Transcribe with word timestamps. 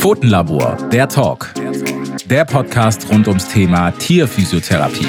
Pfotenlabor, 0.00 0.78
der 0.90 1.10
Talk. 1.10 1.52
Der 2.24 2.46
Podcast 2.46 3.10
rund 3.10 3.28
ums 3.28 3.48
Thema 3.48 3.90
Tierphysiotherapie. 3.90 5.06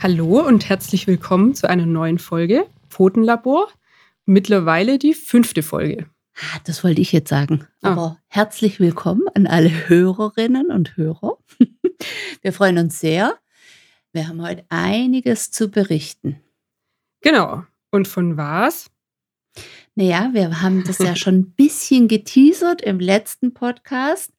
Hallo 0.00 0.46
und 0.46 0.68
herzlich 0.68 1.08
willkommen 1.08 1.56
zu 1.56 1.68
einer 1.68 1.84
neuen 1.84 2.20
Folge 2.20 2.64
Pfotenlabor. 2.88 3.66
Mittlerweile 4.24 5.00
die 5.00 5.14
fünfte 5.14 5.64
Folge. 5.64 6.06
Ah, 6.40 6.60
das 6.64 6.84
wollte 6.84 7.00
ich 7.00 7.10
jetzt 7.10 7.30
sagen. 7.30 7.66
Ah. 7.82 7.92
Aber 7.92 8.18
herzlich 8.28 8.78
willkommen 8.78 9.26
an 9.34 9.48
alle 9.48 9.88
Hörerinnen 9.88 10.70
und 10.70 10.96
Hörer. 10.96 11.38
Wir 12.42 12.52
freuen 12.52 12.78
uns 12.78 13.00
sehr. 13.00 13.36
Wir 14.12 14.28
haben 14.28 14.40
heute 14.42 14.64
einiges 14.68 15.50
zu 15.50 15.68
berichten. 15.68 16.40
Genau. 17.22 17.64
Und 17.90 18.06
von 18.06 18.36
was? 18.36 18.90
Naja, 19.96 20.30
wir 20.32 20.62
haben 20.62 20.84
das 20.84 20.98
ja 20.98 21.16
schon 21.16 21.34
ein 21.34 21.50
bisschen 21.56 22.06
geteasert 22.06 22.82
im 22.82 23.00
letzten 23.00 23.52
Podcast. 23.52 24.32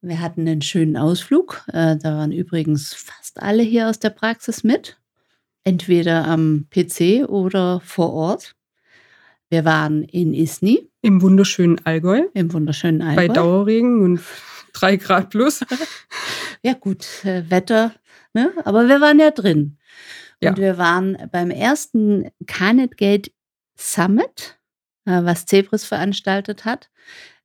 Wir 0.00 0.20
hatten 0.20 0.42
einen 0.42 0.62
schönen 0.62 0.96
Ausflug. 0.96 1.64
Äh, 1.68 1.96
da 1.96 2.16
waren 2.18 2.30
übrigens 2.30 2.94
fast 2.94 3.42
alle 3.42 3.64
hier 3.64 3.88
aus 3.88 3.98
der 3.98 4.10
Praxis 4.10 4.62
mit. 4.62 5.00
Entweder 5.64 6.26
am 6.28 6.68
PC 6.70 7.28
oder 7.28 7.80
vor 7.80 8.12
Ort. 8.12 8.54
Wir 9.52 9.66
waren 9.66 10.02
in 10.04 10.32
Isny. 10.32 10.88
Im 11.02 11.20
wunderschönen 11.20 11.78
Allgäu. 11.84 12.22
Im 12.32 12.54
wunderschönen 12.54 13.02
Allgäu. 13.02 13.28
Bei 13.28 13.28
Dauerregen 13.28 14.00
und 14.00 14.18
drei 14.72 14.96
Grad 14.96 15.28
plus. 15.28 15.60
ja, 16.62 16.72
gut, 16.72 17.04
äh, 17.26 17.50
Wetter, 17.50 17.92
ne? 18.32 18.50
aber 18.64 18.88
wir 18.88 19.02
waren 19.02 19.18
ja 19.18 19.30
drin. 19.30 19.76
Und 20.40 20.48
ja. 20.48 20.56
wir 20.56 20.78
waren 20.78 21.18
beim 21.30 21.50
ersten 21.50 22.30
Canet 22.46 22.96
Gate 22.96 23.30
Summit, 23.76 24.58
äh, 25.04 25.22
was 25.22 25.44
Zebris 25.44 25.84
veranstaltet 25.84 26.64
hat. 26.64 26.88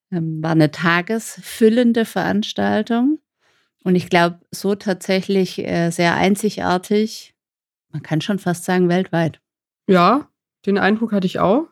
Ähm, 0.09 0.41
war 0.41 0.51
eine 0.51 0.71
tagesfüllende 0.71 2.05
Veranstaltung. 2.05 3.19
Und 3.83 3.95
ich 3.95 4.09
glaube, 4.09 4.39
so 4.49 4.75
tatsächlich 4.75 5.59
äh, 5.59 5.89
sehr 5.89 6.15
einzigartig. 6.15 7.35
Man 7.91 8.01
kann 8.01 8.21
schon 8.21 8.39
fast 8.39 8.63
sagen, 8.63 8.87
weltweit. 8.87 9.41
Ja, 9.89 10.29
den 10.65 10.77
Eindruck 10.77 11.11
hatte 11.11 11.27
ich 11.27 11.39
auch. 11.39 11.67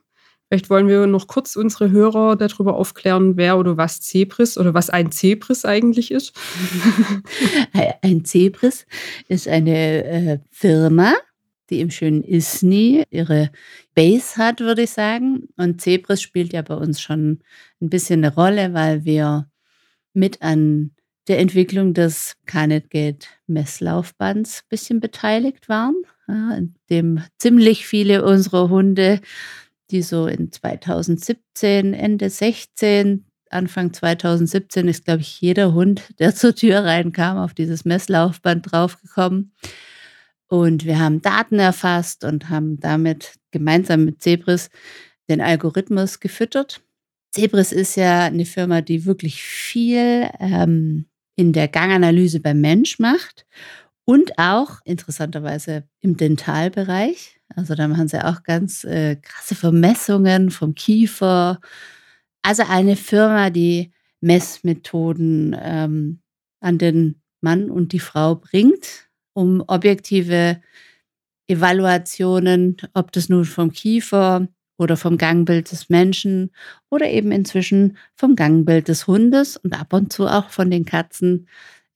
Vielleicht 0.56 0.70
wollen 0.70 0.88
wir 0.88 1.06
noch 1.06 1.28
kurz 1.28 1.58
unsere 1.58 1.92
Hörer 1.92 2.38
darüber 2.38 2.78
aufklären, 2.78 3.36
wer 3.36 3.60
oder 3.60 3.76
was 3.76 4.00
Zebris 4.00 4.58
oder 4.58 4.74
was 4.74 4.90
ein 4.90 5.12
Zebris 5.12 5.66
eigentlich 5.66 6.12
ist. 6.12 6.32
ein 8.02 8.24
Zebris 8.24 8.86
ist 9.28 9.50
eine 9.50 10.06
äh, 10.06 10.40
Firma, 10.52 11.14
die 11.70 11.82
im 11.82 11.92
schönen 11.92 12.24
Isny 12.24 13.04
ihre 13.10 13.52
Base 13.96 14.38
hat, 14.38 14.62
würde 14.62 14.84
ich 14.84 14.92
sagen. 14.92 15.50
Und 15.58 15.82
Zebris 15.82 16.22
spielt 16.22 16.54
ja 16.54 16.62
bei 16.62 16.76
uns 16.76 17.02
schon 17.02 17.40
ein 17.82 17.90
bisschen 17.90 18.24
eine 18.24 18.34
Rolle, 18.34 18.74
weil 18.74 19.04
wir 19.04 19.50
mit 20.14 20.42
an 20.42 20.92
der 21.28 21.40
Entwicklung 21.40 21.94
des 21.94 22.38
Canet 22.46 22.90
Gate 22.92 23.28
Messlaufbands 23.48 24.60
ein 24.60 24.70
bisschen 24.70 25.02
beteiligt 25.02 25.68
waren, 25.68 25.96
ja, 26.30 26.56
in 26.56 26.76
dem 26.90 27.24
ziemlich 27.40 27.86
viele 27.86 28.24
unserer 28.24 28.70
Hunde 28.70 29.20
die 29.92 30.02
so 30.02 30.28
in 30.28 30.52
2017, 30.52 31.94
Ende 31.94 32.30
16, 32.30 33.26
Anfang 33.50 33.94
2017 33.94 34.88
ist, 34.88 35.06
glaube 35.06 35.22
ich, 35.22 35.40
jeder 35.42 35.74
Hund, 35.74 36.04
der 36.20 36.36
zur 36.36 36.56
Tür 36.56 36.84
reinkam, 36.84 37.38
auf 37.38 37.54
dieses 37.54 37.86
Messlaufband 37.86 38.72
draufgekommen. 38.72 39.54
Und 40.48 40.86
wir 40.86 41.00
haben 41.00 41.22
Daten 41.22 41.60
erfasst 41.60 42.24
und 42.24 42.50
haben 42.50 42.80
damit 42.80 43.36
gemeinsam 43.52 44.06
mit 44.06 44.22
Zebris 44.22 44.70
den 45.28 45.42
Algorithmus 45.42 46.20
gefüttert. 46.20 46.82
Zebris 47.32 47.72
ist 47.72 47.96
ja 47.96 48.26
eine 48.26 48.46
Firma, 48.46 48.82
die 48.82 49.06
wirklich 49.06 49.42
viel 49.42 50.30
ähm, 50.40 51.06
in 51.36 51.52
der 51.52 51.68
Ganganalyse 51.68 52.40
beim 52.40 52.62
Mensch 52.62 53.00
macht 53.00 53.46
und 54.06 54.38
auch 54.38 54.80
interessanterweise 54.86 55.84
im 56.02 56.16
Dentalbereich. 56.16 57.40
Also 57.56 57.76
da 57.76 57.88
machen 57.88 58.08
sie 58.08 58.24
auch 58.24 58.44
ganz 58.44 58.84
äh, 58.84 59.16
krasse 59.18 59.56
Vermessungen 59.56 60.50
vom 60.52 60.76
Kiefer. 60.76 61.60
Also 62.42 62.64
eine 62.68 62.96
Firma, 62.96 63.50
die 63.50 63.92
Messmethoden 64.22 65.56
ähm, 65.60 66.20
an 66.60 66.78
den 66.78 67.22
Mann 67.42 67.70
und 67.70 67.94
die 67.94 68.00
Frau 68.00 68.36
bringt, 68.36 69.08
um 69.34 69.64
objektive 69.68 70.62
Evaluationen, 71.48 72.78
ob 72.94 73.12
das 73.12 73.30
nun 73.30 73.46
vom 73.46 73.72
Kiefer 73.72 74.48
oder 74.78 74.98
vom 74.98 75.18
Gangbild 75.18 75.72
des 75.72 75.90
Menschen 75.90 76.52
oder 76.90 77.10
eben 77.10 77.32
inzwischen 77.32 77.98
vom 78.16 78.36
Gangbild 78.36 78.88
des 78.88 79.08
Hundes 79.08 79.58
und 79.58 79.80
ab 79.80 79.94
und 79.94 80.12
zu 80.12 80.28
auch 80.28 80.50
von 80.50 80.70
den 80.70 80.86
Katzen 80.86 81.48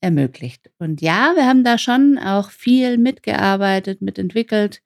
ermöglicht. 0.02 0.70
Und 0.78 1.02
ja, 1.02 1.34
wir 1.36 1.46
haben 1.46 1.64
da 1.64 1.78
schon 1.78 2.18
auch 2.18 2.52
viel 2.52 2.98
mitgearbeitet, 2.98 4.02
mitentwickelt 4.02 4.82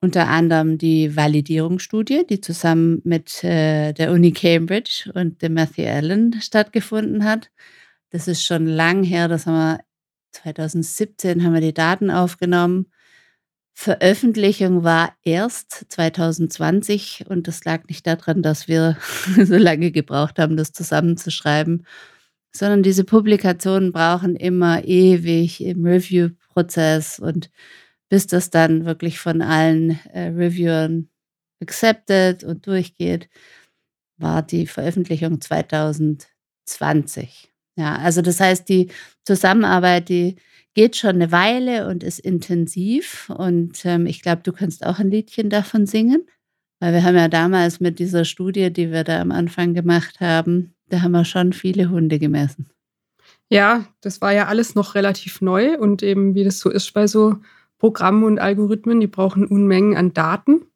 unter 0.00 0.28
anderem 0.28 0.78
die 0.78 1.14
Validierungsstudie, 1.14 2.26
die 2.28 2.40
zusammen 2.40 3.00
mit 3.04 3.44
äh, 3.44 3.92
der 3.92 4.12
Uni 4.12 4.32
Cambridge 4.32 5.10
und 5.14 5.42
dem 5.42 5.54
Matthew 5.54 5.86
Allen 5.86 6.40
stattgefunden 6.40 7.24
hat. 7.24 7.50
Das 8.10 8.26
ist 8.26 8.44
schon 8.44 8.66
lang 8.66 9.04
her, 9.04 9.28
das 9.28 9.46
haben 9.46 9.54
wir 9.54 9.80
2017 10.32 11.44
haben 11.44 11.54
wir 11.54 11.60
die 11.60 11.74
Daten 11.74 12.10
aufgenommen. 12.10 12.86
Veröffentlichung 13.74 14.84
war 14.84 15.14
erst 15.22 15.86
2020 15.88 17.24
und 17.28 17.48
das 17.48 17.64
lag 17.64 17.84
nicht 17.88 18.06
daran, 18.06 18.42
dass 18.42 18.68
wir 18.68 18.96
so 19.44 19.56
lange 19.56 19.90
gebraucht 19.90 20.38
haben, 20.38 20.56
das 20.56 20.72
zusammenzuschreiben, 20.72 21.86
sondern 22.52 22.82
diese 22.82 23.04
Publikationen 23.04 23.92
brauchen 23.92 24.36
immer 24.36 24.84
ewig 24.84 25.62
im 25.62 25.84
Review-Prozess 25.86 27.18
und 27.18 27.50
bis 28.10 28.26
das 28.26 28.50
dann 28.50 28.84
wirklich 28.84 29.18
von 29.18 29.40
allen 29.40 29.98
äh, 30.12 30.28
Reviewern 30.28 31.08
accepted 31.62 32.44
und 32.44 32.66
durchgeht, 32.66 33.30
war 34.18 34.42
die 34.42 34.66
Veröffentlichung 34.66 35.40
2020. 35.40 37.50
Ja, 37.76 37.96
also 37.96 38.20
das 38.20 38.40
heißt, 38.40 38.68
die 38.68 38.90
Zusammenarbeit, 39.24 40.10
die 40.10 40.36
geht 40.74 40.96
schon 40.96 41.10
eine 41.10 41.32
Weile 41.32 41.88
und 41.88 42.02
ist 42.02 42.18
intensiv. 42.18 43.30
Und 43.30 43.84
ähm, 43.84 44.06
ich 44.06 44.22
glaube, 44.22 44.42
du 44.42 44.52
kannst 44.52 44.84
auch 44.84 44.98
ein 44.98 45.10
Liedchen 45.10 45.48
davon 45.48 45.86
singen, 45.86 46.26
weil 46.80 46.92
wir 46.92 47.04
haben 47.04 47.16
ja 47.16 47.28
damals 47.28 47.80
mit 47.80 47.98
dieser 47.98 48.24
Studie, 48.24 48.72
die 48.72 48.90
wir 48.90 49.04
da 49.04 49.20
am 49.20 49.30
Anfang 49.30 49.72
gemacht 49.72 50.20
haben, 50.20 50.74
da 50.88 51.02
haben 51.02 51.12
wir 51.12 51.24
schon 51.24 51.52
viele 51.52 51.90
Hunde 51.90 52.18
gemessen. 52.18 52.70
Ja, 53.48 53.86
das 54.00 54.20
war 54.20 54.32
ja 54.32 54.46
alles 54.46 54.74
noch 54.74 54.94
relativ 54.94 55.40
neu 55.40 55.78
und 55.78 56.02
eben 56.02 56.34
wie 56.34 56.44
das 56.44 56.58
so 56.58 56.70
ist 56.70 56.92
bei 56.92 57.06
so 57.06 57.36
Programme 57.80 58.26
und 58.26 58.38
Algorithmen, 58.38 59.00
die 59.00 59.06
brauchen 59.08 59.46
Unmengen 59.46 59.96
an 59.96 60.12
Daten. 60.12 60.66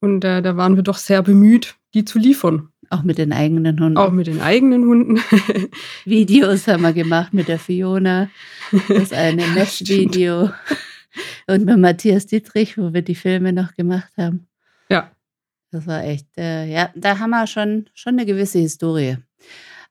Und 0.00 0.24
äh, 0.24 0.42
da 0.42 0.56
waren 0.56 0.74
wir 0.74 0.82
doch 0.82 0.96
sehr 0.96 1.22
bemüht, 1.22 1.76
die 1.94 2.04
zu 2.04 2.18
liefern. 2.18 2.70
Auch 2.90 3.02
mit 3.02 3.18
den 3.18 3.32
eigenen 3.32 3.78
Hunden. 3.78 3.96
Auch 3.96 4.10
mit 4.10 4.26
den 4.26 4.40
eigenen 4.40 4.84
Hunden. 4.86 5.20
Videos 6.04 6.66
haben 6.66 6.82
wir 6.82 6.92
gemacht 6.92 7.32
mit 7.32 7.48
der 7.48 7.58
Fiona. 7.58 8.28
Das 8.88 9.12
eine 9.12 9.46
Messvideo. 9.54 10.50
Und 11.46 11.66
mit 11.66 11.78
Matthias 11.78 12.26
Dietrich, 12.26 12.78
wo 12.78 12.94
wir 12.94 13.02
die 13.02 13.14
Filme 13.14 13.52
noch 13.52 13.74
gemacht 13.74 14.12
haben. 14.16 14.48
Ja. 14.88 15.12
Das 15.70 15.86
war 15.86 16.02
echt, 16.04 16.26
äh, 16.38 16.66
ja, 16.66 16.90
da 16.94 17.18
haben 17.18 17.30
wir 17.30 17.46
schon, 17.46 17.88
schon 17.94 18.14
eine 18.14 18.26
gewisse 18.26 18.58
Historie. 18.58 19.18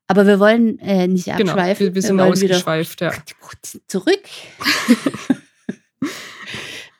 Aber 0.07 0.25
wir 0.25 0.39
wollen 0.39 0.79
äh, 0.79 1.07
nicht 1.07 1.31
abschweifen. 1.31 1.47
Genau, 1.47 1.79
wir, 1.79 1.95
wir 1.95 2.01
sind 2.01 2.17
wir 2.17 2.25
ausgeschweift, 2.25 3.01
ja. 3.01 3.11
Zurück 3.87 4.21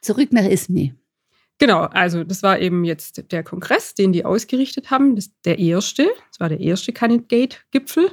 zurück 0.01 0.31
nach 0.31 0.44
Isny. 0.44 0.94
Genau, 1.62 1.81
also 1.81 2.24
das 2.24 2.42
war 2.42 2.57
eben 2.59 2.83
jetzt 2.86 3.31
der 3.31 3.44
Kongress, 3.44 3.94
den 3.94 4.12
die 4.12 4.25
ausgerichtet 4.25 4.89
haben. 4.89 5.15
Das 5.15 5.30
der 5.45 5.59
erste, 5.59 6.09
das 6.30 6.39
war 6.39 6.50
der 6.50 6.59
erste 6.59 6.92
Candidate-Gipfel. 6.92 8.12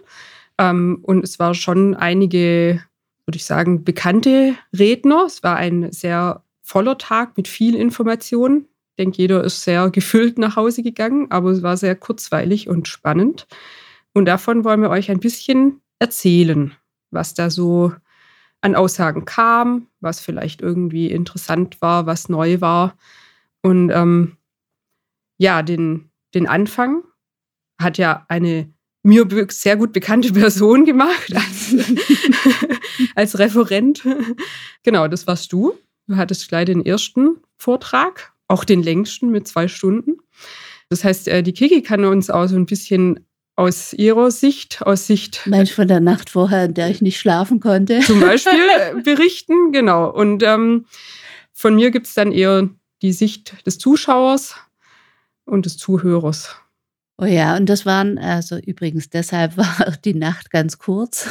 Ähm, 0.59 0.99
und 1.03 1.25
es 1.25 1.39
war 1.39 1.55
schon 1.55 1.95
einige, 1.95 2.83
würde 3.25 3.37
ich 3.37 3.47
sagen, 3.47 3.85
bekannte 3.85 4.55
Redner. 4.79 5.25
Es 5.27 5.43
war 5.43 5.57
ein 5.57 5.91
sehr 5.93 6.45
voller 6.61 6.99
Tag 6.99 7.39
mit 7.39 7.49
viel 7.49 7.75
Information. 7.75 8.67
Ich 8.91 8.97
denke, 8.99 9.17
jeder 9.17 9.43
ist 9.43 9.63
sehr 9.63 9.89
gefüllt 9.89 10.37
nach 10.37 10.57
Hause 10.57 10.83
gegangen, 10.83 11.31
aber 11.31 11.51
es 11.51 11.63
war 11.63 11.79
sehr 11.79 11.97
kurzweilig 11.97 12.69
und 12.69 12.87
spannend. 12.87 13.47
Und 14.13 14.27
davon 14.27 14.65
wollen 14.65 14.83
wir 14.83 14.91
euch 14.91 15.11
ein 15.11 15.21
bisschen 15.21 15.81
erzählen, 15.99 16.75
was 17.11 17.33
da 17.33 17.49
so 17.49 17.95
an 18.61 18.75
Aussagen 18.75 19.25
kam, 19.25 19.87
was 20.01 20.21
vielleicht 20.21 20.61
irgendwie 20.61 21.11
interessant 21.11 21.81
war, 21.81 22.07
was 22.07 22.29
neu 22.29 22.61
war. 22.61 22.97
Und 23.63 23.91
ähm, 23.91 24.37
ja, 25.37 25.63
den, 25.63 26.11
den 26.35 26.47
Anfang 26.47 27.05
hat 27.81 27.99
ja 27.99 28.27
eine 28.29 28.73
mir 29.05 29.27
sehr 29.51 29.77
gut 29.77 29.93
bekannte 29.93 30.33
Person 30.35 30.85
gemacht 30.85 31.35
als, 31.35 31.75
als 33.15 33.39
Referent. 33.39 34.07
Genau, 34.83 35.09
das 35.09 35.27
warst 35.27 35.53
du. 35.53 35.75
Du 36.07 36.17
hattest 36.17 36.49
gleich 36.49 36.67
den 36.67 36.85
ersten 36.85 37.37
Vortrag, 37.57 38.33
auch 38.49 38.65
den 38.65 38.83
längsten 38.83 39.31
mit 39.31 39.47
zwei 39.47 39.69
Stunden. 39.69 40.19
Das 40.89 41.05
heißt, 41.05 41.29
äh, 41.29 41.43
die 41.43 41.53
Kiki 41.53 41.83
kann 41.83 42.05
uns 42.05 42.31
auch 42.31 42.47
so 42.47 42.57
ein 42.57 42.67
bisschen 42.67 43.21
aus 43.59 43.93
ihrer 43.93 44.31
Sicht, 44.31 44.83
aus 44.83 45.09
Sicht. 45.09 45.43
Mensch, 45.47 45.73
von 45.73 45.89
der 45.89 45.99
Nacht 45.99 46.31
vorher, 46.31 46.67
in 46.67 46.75
der 46.75 46.91
ich 46.91 47.03
nicht 47.03 47.19
schlafen 47.19 47.59
konnte. 47.59 47.99
Zum 48.07 48.21
Beispiel 48.21 48.53
äh, 48.55 49.01
berichten, 49.03 49.73
genau. 49.73 50.09
Und 50.09 50.45
ähm, 50.45 50.87
von 51.53 51.75
mir 51.75 51.91
gibt 51.91 52.07
es 52.07 52.15
dann 52.15 52.31
eher 52.31 52.71
die 53.03 53.13
Sicht 53.13 53.67
des 53.67 53.79
Zuschauers 53.79 54.55
und 55.45 55.67
des 55.67 55.77
Zuhörers. 55.77 56.55
Oh 57.21 57.25
ja, 57.25 57.57
und 57.57 57.69
das 57.69 57.85
waren, 57.85 58.17
also 58.17 58.59
übrigens, 58.59 59.11
deshalb 59.11 59.57
war 59.57 59.97
die 60.05 60.15
Nacht 60.15 60.53
ganz 60.53 60.79
kurz, 60.79 61.29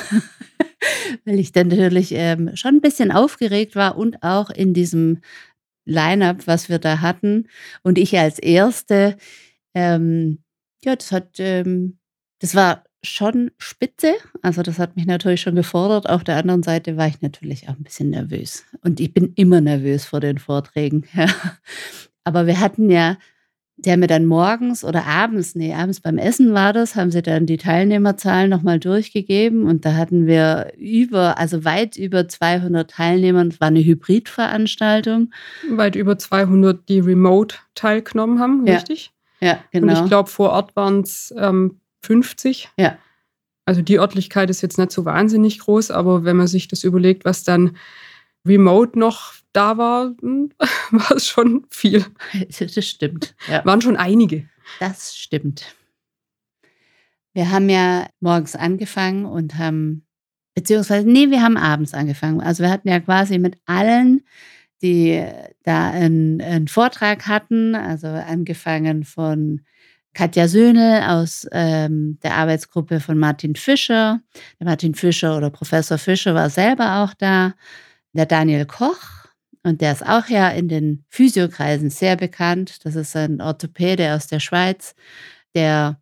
weil 1.26 1.40
ich 1.40 1.54
dann 1.54 1.70
natürlich 1.70 2.12
ähm, 2.12 2.54
schon 2.58 2.76
ein 2.76 2.82
bisschen 2.82 3.14
aufgeregt 3.14 3.78
war 3.78 3.98
und 3.98 4.22
auch 4.22 4.50
in 4.50 4.74
diesem 4.74 5.22
Line-up, 5.86 6.46
was 6.46 6.68
wir 6.68 6.80
da 6.80 7.00
hatten. 7.00 7.48
Und 7.84 7.98
ich 7.98 8.20
als 8.20 8.38
Erste, 8.38 9.16
ähm, 9.74 10.40
ja, 10.84 10.94
das 10.94 11.14
hat, 11.14 11.40
ähm, 11.40 12.00
das 12.40 12.56
war 12.56 12.84
schon 13.04 13.52
spitze. 13.58 14.14
Also 14.42 14.64
das 14.64 14.80
hat 14.80 14.96
mich 14.96 15.06
natürlich 15.06 15.42
schon 15.42 15.56
gefordert. 15.56 16.10
Auf 16.10 16.24
der 16.24 16.38
anderen 16.38 16.64
Seite 16.64 16.98
war 16.98 17.08
ich 17.08 17.22
natürlich 17.22 17.70
auch 17.70 17.76
ein 17.76 17.84
bisschen 17.84 18.10
nervös. 18.10 18.66
Und 18.82 19.00
ich 19.00 19.14
bin 19.14 19.34
immer 19.36 19.62
nervös 19.62 20.06
vor 20.06 20.20
den 20.20 20.40
Vorträgen. 20.40 21.06
Aber 22.24 22.48
wir 22.48 22.60
hatten 22.60 22.90
ja 22.90 23.18
die 23.78 23.92
haben 23.92 24.00
mir 24.00 24.08
dann 24.08 24.26
morgens 24.26 24.84
oder 24.84 25.06
abends, 25.06 25.54
nee, 25.54 25.74
abends 25.74 26.00
beim 26.00 26.18
Essen 26.18 26.54
war 26.54 26.74
das, 26.74 26.96
haben 26.96 27.12
sie 27.12 27.22
dann 27.22 27.46
die 27.46 27.58
Teilnehmerzahlen 27.58 28.50
nochmal 28.50 28.80
durchgegeben 28.80 29.68
und 29.68 29.86
da 29.86 29.94
hatten 29.94 30.26
wir 30.26 30.74
über, 30.78 31.38
also 31.38 31.64
weit 31.64 31.96
über 31.96 32.28
200 32.28 32.90
Teilnehmer. 32.90 33.46
Es 33.46 33.62
war 33.62 33.68
eine 33.68 33.84
Hybridveranstaltung. 33.84 35.32
Weit 35.70 35.96
über 35.96 36.18
200, 36.18 36.90
die 36.90 37.00
remote 37.00 37.56
teilgenommen 37.76 38.40
haben, 38.40 38.66
ja. 38.66 38.76
richtig? 38.76 39.12
Ja, 39.40 39.60
genau. 39.72 39.94
Und 39.94 40.04
ich 40.04 40.10
glaube, 40.10 40.30
vor 40.30 40.50
Ort 40.50 40.76
waren 40.76 41.02
es 41.02 41.34
ähm, 41.38 41.80
50. 42.02 42.70
Ja. 42.78 42.98
Also 43.66 43.82
die 43.82 44.00
Örtlichkeit 44.00 44.50
ist 44.50 44.62
jetzt 44.62 44.78
nicht 44.78 44.92
so 44.92 45.04
wahnsinnig 45.06 45.60
groß, 45.60 45.92
aber 45.92 46.24
wenn 46.24 46.38
man 46.38 46.48
sich 46.48 46.68
das 46.68 46.84
überlegt, 46.84 47.26
was 47.26 47.44
dann 47.44 47.76
remote 48.46 48.98
noch 48.98 49.34
da 49.52 49.78
war, 49.78 50.16
hm, 50.22 50.52
war 50.92 51.12
es 51.12 51.28
schon 51.28 51.66
viel. 51.70 52.06
Das 52.50 52.86
stimmt. 52.86 53.36
Ja. 53.50 53.66
Waren 53.66 53.82
schon 53.82 53.98
einige. 53.98 54.48
Das 54.80 55.18
stimmt. 55.18 55.76
Wir 57.34 57.52
haben 57.52 57.70
ja 57.70 58.08
morgens 58.20 58.56
angefangen 58.56 59.26
und 59.26 59.58
haben, 59.58 60.06
beziehungsweise, 60.56 61.08
nee, 61.08 61.30
wir 61.30 61.44
haben 61.44 61.58
abends 61.58 61.94
angefangen. 61.94 62.42
Also 62.42 62.64
wir 62.64 62.72
hatten 62.72 62.88
ja 62.88 63.00
quasi 63.00 63.38
mit 63.38 63.58
allen, 63.66 64.26
die 64.82 65.24
da 65.64 65.92
einen, 65.92 66.42
einen 66.42 66.68
Vortrag 66.68 67.28
hatten, 67.28 67.76
also 67.76 68.08
angefangen 68.08 69.04
von 69.04 69.62
Katja 70.18 70.48
Söhne 70.48 71.12
aus 71.12 71.48
ähm, 71.52 72.18
der 72.24 72.34
Arbeitsgruppe 72.34 73.00
von 73.00 73.20
Martin 73.20 73.56
Fischer. 73.56 74.20
Der 74.60 74.66
Martin 74.66 74.96
Fischer 74.96 75.38
oder 75.38 75.52
Professor 75.52 76.00
Fischer 76.00 76.34
war 76.34 76.50
selber 76.50 77.04
auch 77.04 77.14
da. 77.14 77.54
Der 78.14 78.26
Daniel 78.26 78.66
Koch 78.66 79.28
und 79.62 79.80
der 79.80 79.92
ist 79.92 80.04
auch 80.04 80.28
ja 80.28 80.50
in 80.50 80.70
den 80.70 81.06
Physiokreisen 81.10 81.92
sehr 81.92 82.16
bekannt. 82.16 82.84
Das 82.84 82.96
ist 82.96 83.16
ein 83.16 83.42
Orthopäde 83.42 84.16
aus 84.16 84.26
der 84.26 84.40
Schweiz, 84.40 84.96
der 85.54 86.02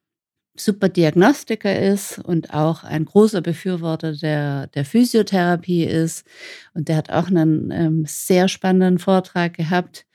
super 0.56 0.88
Diagnostiker 0.88 1.78
ist 1.78 2.18
und 2.20 2.54
auch 2.54 2.86
ein 2.86 3.04
großer 3.04 3.42
Befürworter 3.42 4.14
der, 4.14 4.68
der 4.68 4.86
Physiotherapie 4.86 5.84
ist. 5.84 6.26
Und 6.74 6.88
der 6.88 6.96
hat 6.96 7.10
auch 7.10 7.28
einen 7.28 7.70
ähm, 7.72 8.06
sehr 8.08 8.48
spannenden 8.48 8.98
Vortrag 8.98 9.56
gehabt. 9.56 10.06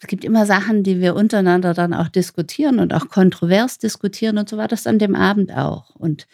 Es 0.00 0.06
gibt 0.06 0.24
immer 0.24 0.46
Sachen, 0.46 0.82
die 0.84 1.00
wir 1.00 1.16
untereinander 1.16 1.74
dann 1.74 1.92
auch 1.92 2.08
diskutieren 2.08 2.78
und 2.78 2.94
auch 2.94 3.08
kontrovers 3.08 3.78
diskutieren. 3.78 4.38
Und 4.38 4.48
so 4.48 4.56
war 4.56 4.68
das 4.68 4.86
an 4.86 4.98
dem 4.98 5.14
Abend 5.14 5.52
auch. 5.52 5.90
Und 5.96 6.26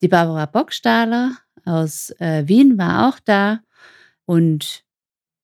die 0.00 0.08
Barbara 0.08 0.46
Bockstahler 0.46 1.32
aus 1.64 2.10
äh, 2.20 2.46
Wien 2.46 2.78
war 2.78 3.08
auch 3.08 3.18
da. 3.18 3.60
Und 4.26 4.84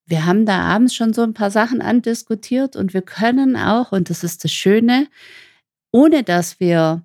wir 0.06 0.24
haben 0.24 0.46
da 0.46 0.60
abends 0.60 0.94
schon 0.94 1.12
so 1.12 1.22
ein 1.22 1.34
paar 1.34 1.50
Sachen 1.50 1.82
andiskutiert 1.82 2.76
und 2.76 2.94
wir 2.94 3.02
können 3.02 3.56
auch, 3.56 3.90
und 3.90 4.08
das 4.08 4.22
ist 4.22 4.44
das 4.44 4.52
Schöne, 4.52 5.08
ohne 5.90 6.22
dass 6.22 6.60
wir 6.60 7.02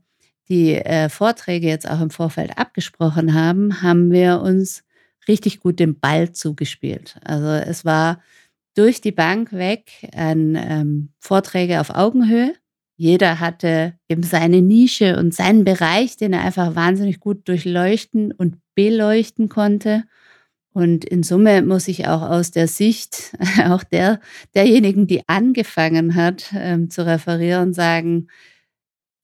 die 0.49 0.75
äh, 0.75 1.09
Vorträge 1.09 1.67
jetzt 1.67 1.89
auch 1.89 2.01
im 2.01 2.11
Vorfeld 2.11 2.57
abgesprochen 2.57 3.33
haben, 3.33 3.81
haben 3.81 4.11
wir 4.11 4.41
uns 4.41 4.83
richtig 5.27 5.61
gut 5.61 5.79
den 5.79 5.99
Ball 5.99 6.31
zugespielt. 6.31 7.15
Also 7.23 7.47
es 7.47 7.85
war 7.85 8.21
durch 8.75 9.01
die 9.01 9.12
Bank 9.12 9.51
weg 9.51 10.09
an 10.15 10.56
ähm, 10.56 11.09
Vorträge 11.19 11.81
auf 11.81 11.89
Augenhöhe. 11.89 12.53
Jeder 12.95 13.39
hatte 13.39 13.95
eben 14.07 14.23
seine 14.23 14.62
Nische 14.62 15.18
und 15.18 15.33
seinen 15.33 15.63
Bereich, 15.63 16.18
den 16.18 16.33
er 16.33 16.41
einfach 16.41 16.75
wahnsinnig 16.75 17.19
gut 17.19 17.47
durchleuchten 17.47 18.31
und 18.31 18.57
beleuchten 18.75 19.50
konnte. 19.50 20.03
Und 20.73 21.03
in 21.03 21.23
Summe 21.23 21.63
muss 21.63 21.88
ich 21.88 22.07
auch 22.07 22.21
aus 22.21 22.51
der 22.51 22.68
Sicht 22.68 23.35
auch 23.65 23.83
der, 23.83 24.19
derjenigen, 24.56 25.07
die 25.07 25.27
angefangen 25.27 26.15
hat 26.15 26.53
ähm, 26.56 26.89
zu 26.89 27.06
referieren, 27.06 27.73
sagen, 27.73 28.27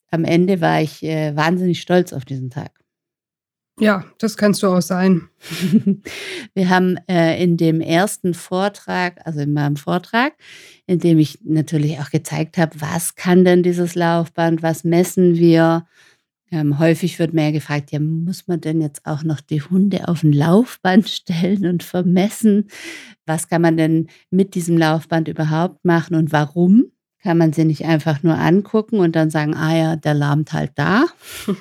am 0.09 0.23
Ende 0.23 0.61
war 0.61 0.81
ich 0.81 1.03
äh, 1.03 1.35
wahnsinnig 1.35 1.81
stolz 1.81 2.13
auf 2.13 2.25
diesen 2.25 2.49
Tag. 2.49 2.71
Ja, 3.79 4.05
das 4.17 4.37
kannst 4.37 4.63
du 4.63 4.67
auch 4.67 4.81
sein. 4.81 5.29
Wir 6.55 6.69
haben 6.69 6.97
äh, 7.07 7.41
in 7.41 7.57
dem 7.57 7.79
ersten 7.79 8.33
Vortrag, 8.33 9.19
also 9.25 9.41
in 9.41 9.53
meinem 9.53 9.75
Vortrag, 9.75 10.33
in 10.87 10.97
dem 10.97 11.19
ich 11.19 11.39
natürlich 11.43 11.99
auch 11.99 12.09
gezeigt 12.09 12.57
habe, 12.57 12.71
was 12.81 13.13
kann 13.15 13.45
denn 13.45 13.61
dieses 13.61 13.93
Laufband, 13.93 14.63
was 14.63 14.83
messen 14.83 15.35
wir, 15.35 15.85
ähm, 16.51 16.79
häufig 16.79 17.19
wird 17.19 17.33
mir 17.33 17.45
ja 17.45 17.51
gefragt, 17.51 17.91
ja, 17.91 17.99
muss 17.99 18.47
man 18.47 18.61
denn 18.61 18.81
jetzt 18.81 19.05
auch 19.05 19.23
noch 19.23 19.41
die 19.41 19.61
Hunde 19.61 20.07
auf 20.07 20.23
ein 20.23 20.33
Laufband 20.33 21.07
stellen 21.09 21.67
und 21.67 21.83
vermessen? 21.83 22.69
Was 23.27 23.47
kann 23.47 23.61
man 23.61 23.77
denn 23.77 24.07
mit 24.31 24.55
diesem 24.55 24.77
Laufband 24.77 25.27
überhaupt 25.27 25.85
machen 25.85 26.15
und 26.15 26.31
warum? 26.31 26.85
Kann 27.21 27.37
man 27.37 27.53
sie 27.53 27.65
nicht 27.65 27.85
einfach 27.85 28.23
nur 28.23 28.37
angucken 28.39 28.99
und 28.99 29.15
dann 29.15 29.29
sagen, 29.29 29.53
ah 29.53 29.75
ja, 29.75 29.95
der 29.97 30.13
lahmt 30.15 30.53
halt 30.53 30.71
da? 30.75 31.05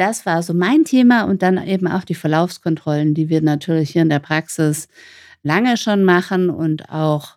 das 0.00 0.24
war 0.24 0.42
so 0.42 0.54
mein 0.54 0.84
Thema 0.84 1.24
und 1.24 1.42
dann 1.42 1.64
eben 1.66 1.86
auch 1.86 2.04
die 2.04 2.14
Verlaufskontrollen, 2.14 3.12
die 3.12 3.28
wir 3.28 3.42
natürlich 3.42 3.90
hier 3.90 4.02
in 4.02 4.08
der 4.08 4.18
Praxis 4.18 4.88
lange 5.42 5.76
schon 5.76 6.04
machen 6.04 6.48
und 6.48 6.88
auch 6.88 7.36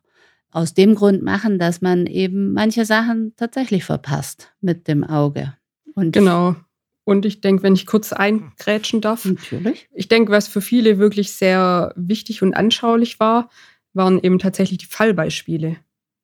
aus 0.51 0.73
dem 0.73 0.95
Grund 0.95 1.23
machen, 1.23 1.59
dass 1.59 1.81
man 1.81 2.05
eben 2.05 2.53
manche 2.53 2.85
Sachen 2.85 3.33
tatsächlich 3.35 3.83
verpasst 3.83 4.53
mit 4.61 4.87
dem 4.87 5.03
Auge. 5.03 5.53
Und 5.95 6.13
genau. 6.13 6.55
Und 7.03 7.25
ich 7.25 7.41
denke, 7.41 7.63
wenn 7.63 7.73
ich 7.73 7.85
kurz 7.85 8.13
eingrätschen 8.13 9.01
darf. 9.01 9.25
Natürlich. 9.25 9.89
Ich 9.93 10.07
denke, 10.07 10.31
was 10.31 10.47
für 10.47 10.61
viele 10.61 10.99
wirklich 10.99 11.33
sehr 11.33 11.91
wichtig 11.97 12.41
und 12.41 12.53
anschaulich 12.53 13.19
war, 13.19 13.49
waren 13.93 14.23
eben 14.23 14.39
tatsächlich 14.39 14.77
die 14.77 14.85
Fallbeispiele. 14.85 15.75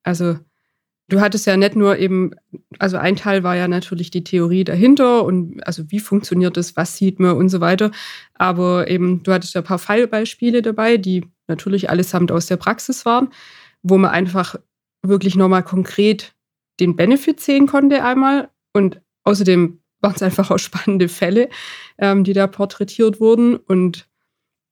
Also 0.04 0.40
du 1.10 1.22
hattest 1.22 1.46
ja 1.46 1.58
nicht 1.58 1.76
nur 1.76 1.98
eben, 1.98 2.32
also 2.80 2.98
ein 2.98 3.16
Teil 3.16 3.44
war 3.44 3.56
ja 3.56 3.68
natürlich 3.68 4.12
die 4.12 4.24
Theorie 4.24 4.64
dahinter 4.64 5.26
und 5.26 5.62
also 5.68 5.84
wie 5.92 6.00
funktioniert 6.00 6.58
das, 6.58 6.76
was 6.76 6.96
sieht 6.98 7.20
man 7.20 7.36
und 7.36 7.50
so 7.50 7.62
weiter. 7.62 7.92
Aber 8.36 8.88
eben, 8.90 9.24
du 9.24 9.34
hattest 9.34 9.56
ja 9.56 9.62
ein 9.62 9.68
paar 9.68 9.80
Fallbeispiele 9.80 10.62
dabei, 10.62 10.98
die 10.98 11.26
natürlich 11.48 11.90
allesamt 11.90 12.32
aus 12.32 12.46
der 12.46 12.58
Praxis 12.58 13.06
waren, 13.06 13.30
wo 13.84 13.98
man 13.98 14.12
einfach 14.12 14.56
wirklich 15.02 15.36
nochmal 15.36 15.64
konkret 15.64 16.36
den 16.80 16.96
Benefit 16.96 17.40
sehen 17.40 17.68
konnte 17.68 18.04
einmal 18.04 18.50
und 18.74 19.02
Außerdem 19.30 19.80
waren 20.02 20.16
es 20.16 20.24
einfach 20.24 20.50
auch 20.50 20.58
spannende 20.58 21.08
Fälle, 21.08 21.50
ähm, 22.00 22.24
die 22.24 22.34
da 22.34 22.48
porträtiert 22.48 23.20
wurden. 23.20 23.58
Und 23.58 24.10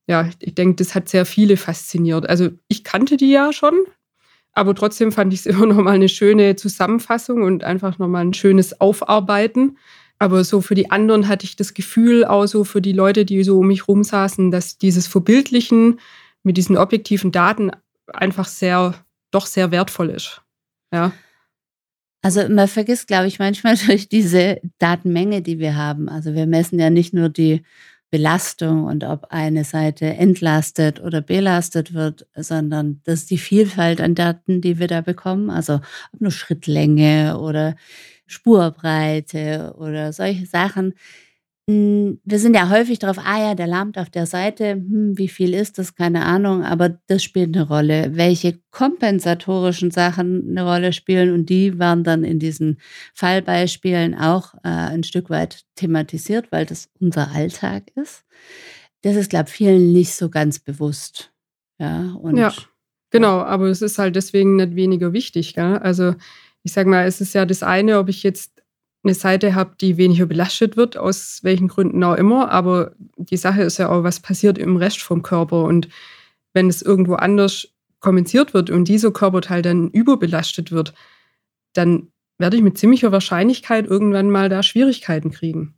ja, 0.07 0.29
ich 0.39 0.55
denke, 0.55 0.75
das 0.77 0.95
hat 0.95 1.09
sehr 1.09 1.25
viele 1.25 1.57
fasziniert. 1.57 2.27
Also 2.27 2.49
ich 2.67 2.83
kannte 2.83 3.17
die 3.17 3.29
ja 3.29 3.53
schon, 3.53 3.75
aber 4.57 4.73
trotzdem 4.73 5.11
fand 5.11 5.33
ich 5.33 5.41
es 5.41 5.45
immer 5.45 5.67
noch 5.67 5.77
mal 5.77 5.95
eine 5.95 6.09
schöne 6.09 6.55
Zusammenfassung 6.55 7.43
und 7.43 7.63
einfach 7.63 7.99
noch 7.99 8.07
mal 8.07 8.25
ein 8.25 8.33
schönes 8.33 8.81
Aufarbeiten. 8.81 9.77
Aber 10.19 10.43
so 10.43 10.61
für 10.61 10.73
die 10.73 10.89
anderen 10.89 11.27
hatte 11.27 11.45
ich 11.45 11.55
das 11.55 11.75
Gefühl, 11.75 12.25
auch 12.25 12.47
so 12.47 12.63
für 12.63 12.81
die 12.81 12.91
Leute, 12.91 13.23
die 13.23 13.43
so 13.43 13.59
um 13.59 13.67
mich 13.67 13.87
rum 13.87 14.03
saßen, 14.03 14.49
dass 14.49 14.79
dieses 14.79 15.05
Verbildlichen 15.05 15.99
mit 16.41 16.57
diesen 16.57 16.75
objektiven 16.75 17.31
Daten 17.31 17.71
einfach 18.11 18.47
sehr, 18.47 18.95
doch 19.29 19.45
sehr 19.45 19.69
wertvoll 19.69 20.09
ist. 20.09 20.41
Ja. 20.91 21.11
Also 22.23 22.49
man 22.49 22.67
vergisst, 22.67 23.07
glaube 23.07 23.27
ich, 23.27 23.37
manchmal 23.37 23.77
durch 23.85 24.09
diese 24.09 24.59
Datenmenge, 24.79 25.43
die 25.43 25.59
wir 25.59 25.75
haben. 25.75 26.09
Also 26.09 26.33
wir 26.33 26.47
messen 26.47 26.79
ja 26.79 26.89
nicht 26.89 27.13
nur 27.13 27.29
die 27.29 27.61
Belastung 28.09 28.85
und 28.85 29.03
ob 29.03 29.27
eine 29.31 29.63
Seite 29.65 30.05
entlastet 30.05 31.01
oder 31.01 31.21
belastet 31.21 31.93
wird, 31.93 32.25
sondern 32.35 33.01
das 33.03 33.21
ist 33.21 33.31
die 33.31 33.37
Vielfalt 33.37 33.99
an 34.01 34.15
Daten, 34.15 34.61
die 34.61 34.79
wir 34.79 34.87
da 34.87 35.01
bekommen. 35.01 35.49
Also 35.49 35.81
ob 36.13 36.21
nur 36.21 36.31
Schrittlänge 36.31 37.37
oder 37.39 37.75
Spurbreite 38.27 39.73
oder 39.77 40.13
solche 40.13 40.45
Sachen. 40.45 40.93
Hm, 41.69 42.21
wir 42.23 42.39
sind 42.39 42.55
ja 42.55 42.69
häufig 42.69 42.99
darauf, 42.99 43.17
ah 43.19 43.39
ja, 43.39 43.55
der 43.55 43.67
lahmt 43.67 43.97
auf 43.97 44.09
der 44.09 44.25
Seite, 44.25 44.71
hm, 44.71 45.17
wie 45.17 45.27
viel 45.27 45.53
ist 45.53 45.77
das, 45.77 45.95
keine 45.95 46.25
Ahnung, 46.25 46.63
aber 46.63 46.97
das 47.07 47.23
spielt 47.23 47.55
eine 47.55 47.67
Rolle. 47.67 48.15
Welche 48.15 48.59
kompensatorischen 48.71 49.91
Sachen 49.91 50.49
eine 50.49 50.63
Rolle 50.63 50.93
spielen 50.93 51.33
und 51.33 51.49
die 51.49 51.77
werden 51.77 52.05
dann 52.05 52.23
in 52.23 52.39
diesen 52.39 52.79
Fallbeispielen 53.13 54.15
auch 54.15 54.53
äh, 54.63 54.69
ein 54.69 55.03
Stück 55.03 55.29
weit 55.29 55.65
thematisiert, 55.75 56.53
weil 56.53 56.65
das 56.65 56.89
unser 57.01 57.31
Alltag 57.31 57.91
ist. 57.95 58.23
Das 59.01 59.17
ist, 59.17 59.29
glaube 59.29 59.49
ich, 59.49 59.55
vielen 59.55 59.91
nicht 59.91 60.13
so 60.13 60.29
ganz 60.29 60.59
bewusst. 60.59 61.33
Ja, 61.79 62.13
und 62.13 62.37
ja, 62.37 62.53
genau, 63.11 63.39
aber 63.39 63.67
es 63.67 63.81
ist 63.81 63.99
halt 63.99 64.15
deswegen 64.15 64.55
nicht 64.55 64.75
weniger 64.75 65.11
wichtig. 65.11 65.53
Gell? 65.53 65.77
Also 65.79 66.15
ich 66.63 66.71
sage 66.71 66.89
mal, 66.89 67.05
es 67.05 67.19
ist 67.19 67.33
ja 67.33 67.45
das 67.45 67.61
eine, 67.61 67.99
ob 67.99 68.09
ich 68.09 68.23
jetzt 68.23 68.56
eine 69.03 69.13
Seite 69.13 69.55
habe, 69.55 69.75
die 69.79 69.97
weniger 69.97 70.25
belastet 70.25 70.75
wird, 70.77 70.97
aus 70.97 71.39
welchen 71.43 71.67
Gründen 71.67 72.03
auch 72.03 72.15
immer. 72.15 72.51
Aber 72.51 72.91
die 73.17 73.37
Sache 73.37 73.61
ist 73.61 73.77
ja 73.77 73.89
auch, 73.89 74.03
was 74.03 74.19
passiert 74.19 74.57
im 74.57 74.77
Rest 74.77 75.01
vom 75.01 75.23
Körper. 75.23 75.63
Und 75.63 75.87
wenn 76.53 76.67
es 76.67 76.81
irgendwo 76.81 77.15
anders 77.15 77.69
kompensiert 77.99 78.53
wird 78.53 78.69
und 78.69 78.87
dieser 78.87 79.11
Körperteil 79.11 79.61
dann 79.61 79.89
überbelastet 79.89 80.71
wird, 80.71 80.93
dann 81.73 82.11
werde 82.37 82.57
ich 82.57 82.63
mit 82.63 82.77
ziemlicher 82.77 83.11
Wahrscheinlichkeit 83.11 83.87
irgendwann 83.87 84.29
mal 84.29 84.49
da 84.49 84.61
Schwierigkeiten 84.63 85.31
kriegen. 85.31 85.77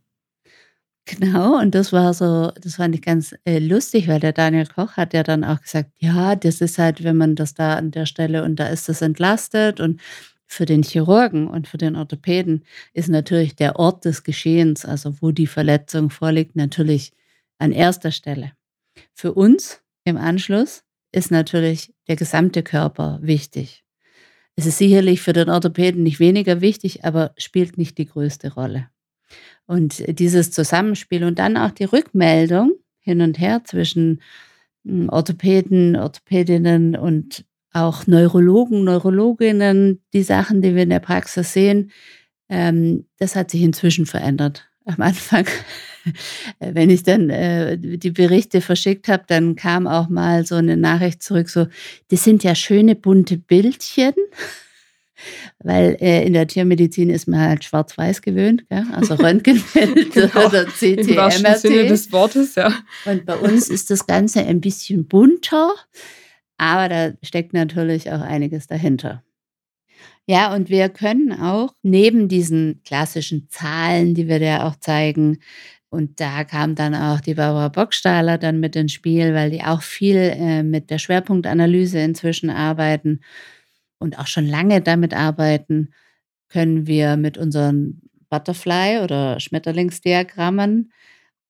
Genau, 1.06 1.58
und 1.58 1.74
das 1.74 1.92
war 1.92 2.14
so, 2.14 2.52
das 2.60 2.76
fand 2.76 2.94
ich 2.94 3.02
ganz 3.02 3.34
äh, 3.44 3.58
lustig, 3.58 4.06
weil 4.06 4.20
der 4.20 4.32
Daniel 4.32 4.66
Koch 4.66 4.92
hat 4.92 5.12
ja 5.12 5.22
dann 5.22 5.44
auch 5.44 5.60
gesagt, 5.60 5.90
ja, 5.98 6.36
das 6.36 6.60
ist 6.60 6.78
halt, 6.78 7.02
wenn 7.02 7.16
man 7.16 7.34
das 7.34 7.54
da 7.54 7.74
an 7.74 7.90
der 7.90 8.06
Stelle 8.06 8.44
und 8.44 8.56
da 8.56 8.68
ist 8.68 8.88
das 8.88 9.02
entlastet 9.02 9.80
und 9.80 10.00
für 10.52 10.66
den 10.66 10.82
Chirurgen 10.82 11.46
und 11.46 11.68
für 11.68 11.78
den 11.78 11.94
Orthopäden 11.94 12.64
ist 12.92 13.08
natürlich 13.08 13.54
der 13.54 13.76
Ort 13.76 14.04
des 14.04 14.24
Geschehens, 14.24 14.84
also 14.84 15.14
wo 15.20 15.30
die 15.30 15.46
Verletzung 15.46 16.10
vorliegt, 16.10 16.56
natürlich 16.56 17.12
an 17.58 17.70
erster 17.70 18.10
Stelle. 18.10 18.52
Für 19.14 19.32
uns 19.32 19.80
im 20.04 20.16
Anschluss 20.16 20.82
ist 21.12 21.30
natürlich 21.30 21.94
der 22.08 22.16
gesamte 22.16 22.64
Körper 22.64 23.20
wichtig. 23.22 23.84
Es 24.56 24.66
ist 24.66 24.78
sicherlich 24.78 25.20
für 25.20 25.32
den 25.32 25.48
Orthopäden 25.48 26.02
nicht 26.02 26.18
weniger 26.18 26.60
wichtig, 26.60 27.04
aber 27.04 27.32
spielt 27.36 27.78
nicht 27.78 27.96
die 27.96 28.06
größte 28.06 28.52
Rolle. 28.54 28.88
Und 29.66 30.02
dieses 30.18 30.50
Zusammenspiel 30.50 31.22
und 31.22 31.38
dann 31.38 31.56
auch 31.56 31.70
die 31.70 31.84
Rückmeldung 31.84 32.72
hin 32.98 33.20
und 33.20 33.38
her 33.38 33.62
zwischen 33.64 34.20
hm, 34.84 35.10
Orthopäden, 35.10 35.94
Orthopädinnen 35.94 36.96
und 36.96 37.44
auch 37.72 38.06
Neurologen, 38.06 38.84
Neurologinnen, 38.84 40.02
die 40.12 40.22
Sachen, 40.22 40.62
die 40.62 40.74
wir 40.74 40.82
in 40.82 40.90
der 40.90 41.00
Praxis 41.00 41.52
sehen, 41.52 41.90
ähm, 42.48 43.06
das 43.18 43.36
hat 43.36 43.50
sich 43.50 43.62
inzwischen 43.62 44.06
verändert. 44.06 44.68
Am 44.84 44.96
Anfang, 45.00 45.46
wenn 46.58 46.90
ich 46.90 47.02
dann 47.02 47.30
äh, 47.30 47.78
die 47.78 48.10
Berichte 48.10 48.60
verschickt 48.60 49.08
habe, 49.08 49.24
dann 49.26 49.54
kam 49.56 49.86
auch 49.86 50.08
mal 50.08 50.44
so 50.44 50.56
eine 50.56 50.76
Nachricht 50.76 51.22
zurück, 51.22 51.48
so, 51.48 51.66
das 52.08 52.24
sind 52.24 52.42
ja 52.42 52.54
schöne 52.54 52.96
bunte 52.96 53.36
Bildchen. 53.38 54.14
Weil 55.58 55.98
äh, 56.00 56.24
in 56.26 56.32
der 56.32 56.46
Tiermedizin 56.46 57.10
ist 57.10 57.28
man 57.28 57.40
halt 57.40 57.64
schwarz-weiß 57.64 58.22
gewöhnt, 58.22 58.64
gell? 58.70 58.86
also 58.92 59.14
Röntgenbild 59.22 60.12
genau, 60.12 60.46
oder 60.46 60.64
CT, 60.64 60.80
Im 60.80 61.16
MRT. 61.16 61.58
Sinne 61.58 61.86
des 61.86 62.10
Wortes, 62.10 62.54
ja. 62.54 62.72
Und 63.04 63.26
bei 63.26 63.36
uns 63.36 63.68
ist 63.68 63.90
das 63.90 64.06
Ganze 64.06 64.40
ein 64.40 64.62
bisschen 64.62 65.06
bunter. 65.06 65.74
Aber 66.60 66.90
da 66.90 67.12
steckt 67.22 67.54
natürlich 67.54 68.12
auch 68.12 68.20
einiges 68.20 68.66
dahinter. 68.66 69.24
Ja, 70.26 70.54
und 70.54 70.68
wir 70.68 70.90
können 70.90 71.32
auch 71.32 71.74
neben 71.82 72.28
diesen 72.28 72.82
klassischen 72.84 73.48
Zahlen, 73.48 74.14
die 74.14 74.28
wir 74.28 74.38
da 74.40 74.68
auch 74.68 74.76
zeigen, 74.76 75.38
und 75.88 76.20
da 76.20 76.44
kam 76.44 76.76
dann 76.76 76.94
auch 76.94 77.20
die 77.20 77.34
Barbara 77.34 77.68
Bockstahler 77.68 78.38
dann 78.38 78.60
mit 78.60 78.76
ins 78.76 78.92
Spiel, 78.92 79.34
weil 79.34 79.50
die 79.50 79.64
auch 79.64 79.82
viel 79.82 80.16
äh, 80.16 80.62
mit 80.62 80.90
der 80.90 80.98
Schwerpunktanalyse 80.98 81.98
inzwischen 81.98 82.48
arbeiten 82.50 83.20
und 83.98 84.18
auch 84.18 84.28
schon 84.28 84.46
lange 84.46 84.82
damit 84.82 85.14
arbeiten, 85.14 85.90
können 86.48 86.86
wir 86.86 87.16
mit 87.16 87.38
unseren 87.38 88.02
Butterfly- 88.30 89.02
oder 89.02 89.40
Schmetterlingsdiagrammen 89.40 90.92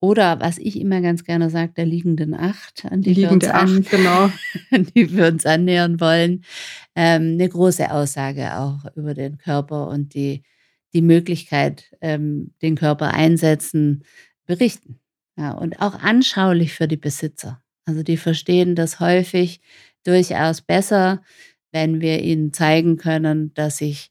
oder 0.00 0.40
was 0.40 0.56
ich 0.56 0.80
immer 0.80 1.02
ganz 1.02 1.24
gerne 1.24 1.50
sage, 1.50 1.72
der 1.76 1.84
liegenden 1.84 2.34
Acht, 2.34 2.86
an 2.90 3.02
die, 3.02 3.12
Liegende 3.12 3.46
wir, 3.46 3.52
uns 3.52 3.62
an, 3.62 3.78
Acht, 3.80 3.90
genau. 3.90 4.32
an 4.70 4.86
die 4.94 5.12
wir 5.14 5.26
uns 5.26 5.44
annähern 5.44 6.00
wollen. 6.00 6.44
Ähm, 6.94 7.34
eine 7.34 7.48
große 7.48 7.90
Aussage 7.90 8.56
auch 8.56 8.78
über 8.96 9.12
den 9.12 9.36
Körper 9.36 9.88
und 9.88 10.14
die, 10.14 10.42
die 10.94 11.02
Möglichkeit, 11.02 11.94
ähm, 12.00 12.54
den 12.62 12.76
Körper 12.76 13.12
einsetzen, 13.12 14.04
berichten. 14.46 14.98
Ja, 15.36 15.52
und 15.52 15.80
auch 15.80 15.94
anschaulich 15.94 16.72
für 16.72 16.88
die 16.88 16.96
Besitzer. 16.96 17.62
Also 17.84 18.02
die 18.02 18.16
verstehen 18.16 18.74
das 18.74 19.00
häufig 19.00 19.60
durchaus 20.04 20.62
besser, 20.62 21.22
wenn 21.72 22.00
wir 22.00 22.22
ihnen 22.22 22.52
zeigen 22.52 22.96
können, 22.96 23.52
dass 23.54 23.78
sich 23.78 24.10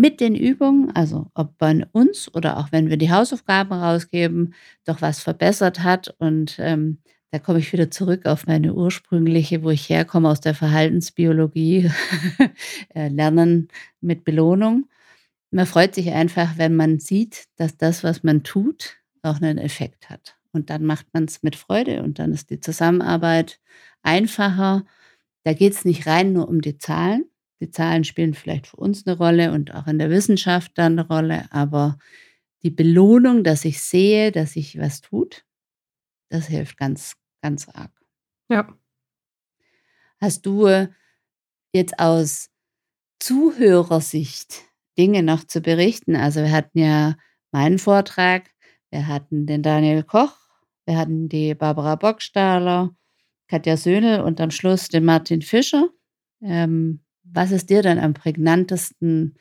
mit 0.00 0.20
den 0.20 0.34
Übungen, 0.34 0.94
also 0.94 1.30
ob 1.34 1.56
bei 1.58 1.86
uns 1.92 2.32
oder 2.34 2.58
auch 2.58 2.70
wenn 2.70 2.90
wir 2.90 2.96
die 2.96 3.10
Hausaufgaben 3.10 3.72
rausgeben, 3.72 4.54
doch 4.84 5.00
was 5.00 5.20
verbessert 5.20 5.82
hat. 5.82 6.14
Und 6.18 6.56
ähm, 6.58 6.98
da 7.30 7.38
komme 7.38 7.58
ich 7.58 7.72
wieder 7.72 7.90
zurück 7.90 8.26
auf 8.26 8.46
meine 8.46 8.74
ursprüngliche, 8.74 9.62
wo 9.62 9.70
ich 9.70 9.88
herkomme 9.88 10.28
aus 10.28 10.40
der 10.40 10.54
Verhaltensbiologie, 10.54 11.90
äh, 12.94 13.08
Lernen 13.08 13.68
mit 14.00 14.24
Belohnung. 14.24 14.86
Man 15.50 15.66
freut 15.66 15.94
sich 15.94 16.12
einfach, 16.12 16.58
wenn 16.58 16.76
man 16.76 16.98
sieht, 16.98 17.44
dass 17.56 17.76
das, 17.76 18.04
was 18.04 18.22
man 18.22 18.42
tut, 18.42 18.96
auch 19.22 19.40
einen 19.40 19.58
Effekt 19.58 20.10
hat. 20.10 20.36
Und 20.52 20.70
dann 20.70 20.84
macht 20.84 21.06
man 21.12 21.24
es 21.24 21.42
mit 21.42 21.56
Freude 21.56 22.02
und 22.02 22.18
dann 22.18 22.32
ist 22.32 22.50
die 22.50 22.60
Zusammenarbeit 22.60 23.60
einfacher. 24.02 24.84
Da 25.44 25.52
geht 25.52 25.72
es 25.72 25.84
nicht 25.84 26.06
rein 26.06 26.32
nur 26.32 26.48
um 26.48 26.60
die 26.60 26.78
Zahlen, 26.78 27.24
die 27.60 27.70
Zahlen 27.70 28.04
spielen 28.04 28.34
vielleicht 28.34 28.66
für 28.66 28.76
uns 28.76 29.06
eine 29.06 29.16
Rolle 29.16 29.52
und 29.52 29.74
auch 29.74 29.86
in 29.86 29.98
der 29.98 30.10
Wissenschaft 30.10 30.72
dann 30.74 30.98
eine 30.98 31.08
Rolle, 31.08 31.46
aber 31.50 31.98
die 32.62 32.70
Belohnung, 32.70 33.44
dass 33.44 33.64
ich 33.64 33.80
sehe, 33.82 34.32
dass 34.32 34.52
sich 34.52 34.78
was 34.78 35.00
tut, 35.00 35.44
das 36.28 36.48
hilft 36.48 36.76
ganz, 36.76 37.14
ganz 37.40 37.68
arg. 37.68 37.92
Ja. 38.48 38.76
Hast 40.20 40.46
du 40.46 40.66
äh, 40.66 40.88
jetzt 41.72 41.98
aus 41.98 42.50
Zuhörersicht 43.20 44.64
Dinge 44.98 45.22
noch 45.22 45.44
zu 45.44 45.60
berichten? 45.60 46.16
Also 46.16 46.40
wir 46.40 46.52
hatten 46.52 46.78
ja 46.78 47.16
meinen 47.52 47.78
Vortrag, 47.78 48.50
wir 48.90 49.06
hatten 49.06 49.46
den 49.46 49.62
Daniel 49.62 50.02
Koch, 50.02 50.36
wir 50.86 50.96
hatten 50.96 51.28
die 51.28 51.54
Barbara 51.54 51.96
Bockstahler, 51.96 52.94
Katja 53.48 53.76
Söhnel 53.76 54.20
und 54.20 54.40
am 54.40 54.50
Schluss 54.50 54.88
den 54.88 55.04
Martin 55.04 55.42
Fischer. 55.42 55.90
Ähm, 56.42 57.00
was 57.32 57.50
ist 57.50 57.70
dir 57.70 57.82
dann 57.82 57.98
am 57.98 58.14
prägnantesten 58.14 59.36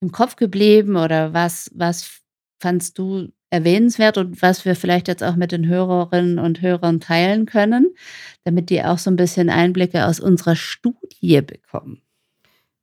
im 0.00 0.12
Kopf 0.12 0.36
geblieben 0.36 0.96
oder 0.96 1.32
was, 1.32 1.70
was 1.74 2.20
fandst 2.58 2.98
du 2.98 3.32
erwähnenswert 3.50 4.18
und 4.18 4.42
was 4.42 4.64
wir 4.64 4.74
vielleicht 4.74 5.06
jetzt 5.08 5.22
auch 5.22 5.36
mit 5.36 5.52
den 5.52 5.66
Hörerinnen 5.66 6.38
und 6.38 6.60
Hörern 6.60 7.00
teilen 7.00 7.46
können, 7.46 7.94
damit 8.42 8.68
die 8.68 8.82
auch 8.82 8.98
so 8.98 9.10
ein 9.10 9.16
bisschen 9.16 9.48
Einblicke 9.48 10.06
aus 10.06 10.18
unserer 10.18 10.56
Studie 10.56 11.40
bekommen? 11.40 12.02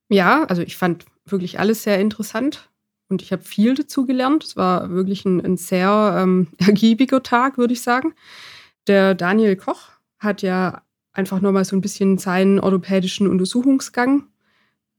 Ja, 0.09 0.43
also 0.45 0.61
ich 0.61 0.77
fand 0.77 1.05
wirklich 1.25 1.59
alles 1.59 1.83
sehr 1.83 1.99
interessant 1.99 2.69
und 3.09 3.21
ich 3.21 3.31
habe 3.31 3.43
viel 3.43 3.75
dazu 3.75 4.05
gelernt. 4.05 4.43
Es 4.43 4.55
war 4.55 4.89
wirklich 4.89 5.25
ein, 5.25 5.43
ein 5.45 5.57
sehr 5.57 6.17
ähm, 6.17 6.47
ergiebiger 6.57 7.21
Tag, 7.21 7.57
würde 7.57 7.73
ich 7.73 7.81
sagen. 7.81 8.13
Der 8.87 9.13
Daniel 9.13 9.55
Koch 9.57 9.89
hat 10.19 10.41
ja 10.41 10.83
einfach 11.13 11.41
nochmal 11.41 11.65
so 11.65 11.75
ein 11.75 11.81
bisschen 11.81 12.17
seinen 12.17 12.59
orthopädischen 12.59 13.27
Untersuchungsgang 13.27 14.30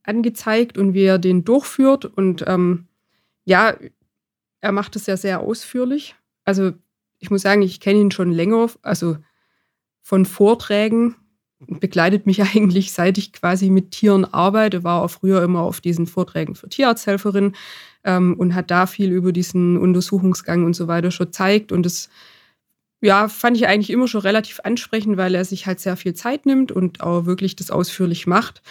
angezeigt 0.05 0.79
und 0.79 0.95
wie 0.95 1.05
er 1.05 1.19
den 1.19 1.45
durchführt. 1.45 2.05
Und 2.05 2.45
ähm, 2.47 2.87
ja, 3.45 3.75
er 4.61 4.73
macht 4.73 4.97
es 4.97 5.07
ja 5.07 5.17
sehr 5.17 5.41
ausführlich. 5.41 6.15
Also 6.45 6.73
ich 7.19 7.31
muss 7.31 7.43
sagen, 7.43 7.63
ich 7.63 7.81
kenne 7.81 8.01
ihn 8.01 8.11
schon 8.11 8.33
länger, 8.33 8.69
also 8.83 9.17
von 10.03 10.27
Vorträgen 10.27 11.17
begleitet 11.67 12.27
mich 12.27 12.43
eigentlich, 12.55 12.93
seit 12.93 13.19
ich 13.19 13.33
quasi 13.33 13.71
mit 13.71 13.93
Tieren 13.93 14.25
arbeite, 14.25 14.85
war 14.85 15.03
auch 15.03 15.11
früher 15.11 15.43
immer 15.43 15.61
auf 15.61 15.81
diesen 15.81 16.07
Vorträgen 16.07 16.55
für 16.55 16.69
Tierarzthelferinnen 16.69 17.55
ähm, 18.05 18.35
und 18.35 18.55
hat 18.55 18.71
da 18.71 18.87
viel 18.87 19.13
über 19.13 19.33
diesen 19.33 19.77
Untersuchungsgang 19.77 20.65
und 20.65 20.75
so 20.75 20.89
weiter 20.89 21.11
schon 21.11 21.33
zeigt. 21.33 21.73
Und 21.73 21.85
das 21.87 22.09
ja, 23.01 23.29
fand 23.29 23.57
ich 23.57 23.67
eigentlich 23.67 23.91
immer 23.91 24.07
schon 24.07 24.21
relativ 24.21 24.61
ansprechend, 24.63 25.17
weil 25.17 25.35
er 25.35 25.45
sich 25.45 25.67
halt 25.67 25.81
sehr 25.81 25.97
viel 25.97 26.15
Zeit 26.15 26.47
nimmt 26.47 26.71
und 26.71 27.01
auch 27.01 27.27
wirklich 27.27 27.57
das 27.57 27.71
ausführlich 27.71 28.27
macht. 28.27 28.63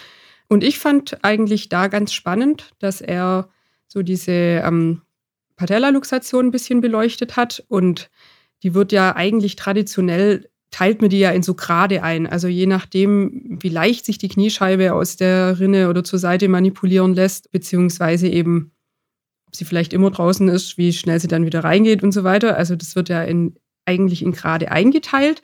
Und 0.52 0.62
ich 0.64 0.78
fand 0.78 1.24
eigentlich 1.24 1.70
da 1.70 1.88
ganz 1.88 2.12
spannend, 2.12 2.72
dass 2.78 3.00
er 3.00 3.48
so 3.88 4.02
diese 4.02 4.32
ähm, 4.32 5.00
Patellaluxation 5.56 6.44
ein 6.44 6.50
bisschen 6.50 6.82
beleuchtet 6.82 7.36
hat 7.36 7.64
und 7.68 8.10
die 8.62 8.74
wird 8.74 8.92
ja 8.92 9.16
eigentlich 9.16 9.56
traditionell, 9.56 10.50
teilt 10.70 11.00
man 11.00 11.08
die 11.08 11.20
ja 11.20 11.30
in 11.30 11.42
so 11.42 11.54
Grade 11.54 12.02
ein. 12.02 12.26
Also 12.26 12.48
je 12.48 12.66
nachdem, 12.66 13.60
wie 13.62 13.70
leicht 13.70 14.04
sich 14.04 14.18
die 14.18 14.28
Kniescheibe 14.28 14.92
aus 14.92 15.16
der 15.16 15.58
Rinne 15.58 15.88
oder 15.88 16.04
zur 16.04 16.18
Seite 16.18 16.48
manipulieren 16.48 17.14
lässt, 17.14 17.50
beziehungsweise 17.50 18.28
eben, 18.28 18.72
ob 19.46 19.56
sie 19.56 19.64
vielleicht 19.64 19.94
immer 19.94 20.10
draußen 20.10 20.50
ist, 20.50 20.76
wie 20.76 20.92
schnell 20.92 21.18
sie 21.18 21.28
dann 21.28 21.46
wieder 21.46 21.64
reingeht 21.64 22.02
und 22.02 22.12
so 22.12 22.24
weiter. 22.24 22.58
Also 22.58 22.76
das 22.76 22.94
wird 22.94 23.08
ja 23.08 23.22
in, 23.22 23.56
eigentlich 23.86 24.20
in 24.22 24.32
Grade 24.32 24.70
eingeteilt. 24.70 25.40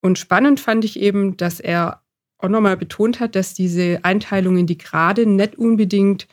Und 0.00 0.20
spannend 0.20 0.60
fand 0.60 0.84
ich 0.84 1.00
eben, 1.00 1.36
dass 1.36 1.58
er 1.58 2.01
auch 2.42 2.48
nochmal 2.48 2.76
betont 2.76 3.20
hat, 3.20 3.34
dass 3.34 3.54
diese 3.54 4.00
Einteilung 4.02 4.56
in 4.56 4.66
die 4.66 4.78
Grade 4.78 5.26
nicht 5.26 5.56
unbedingt 5.56 6.26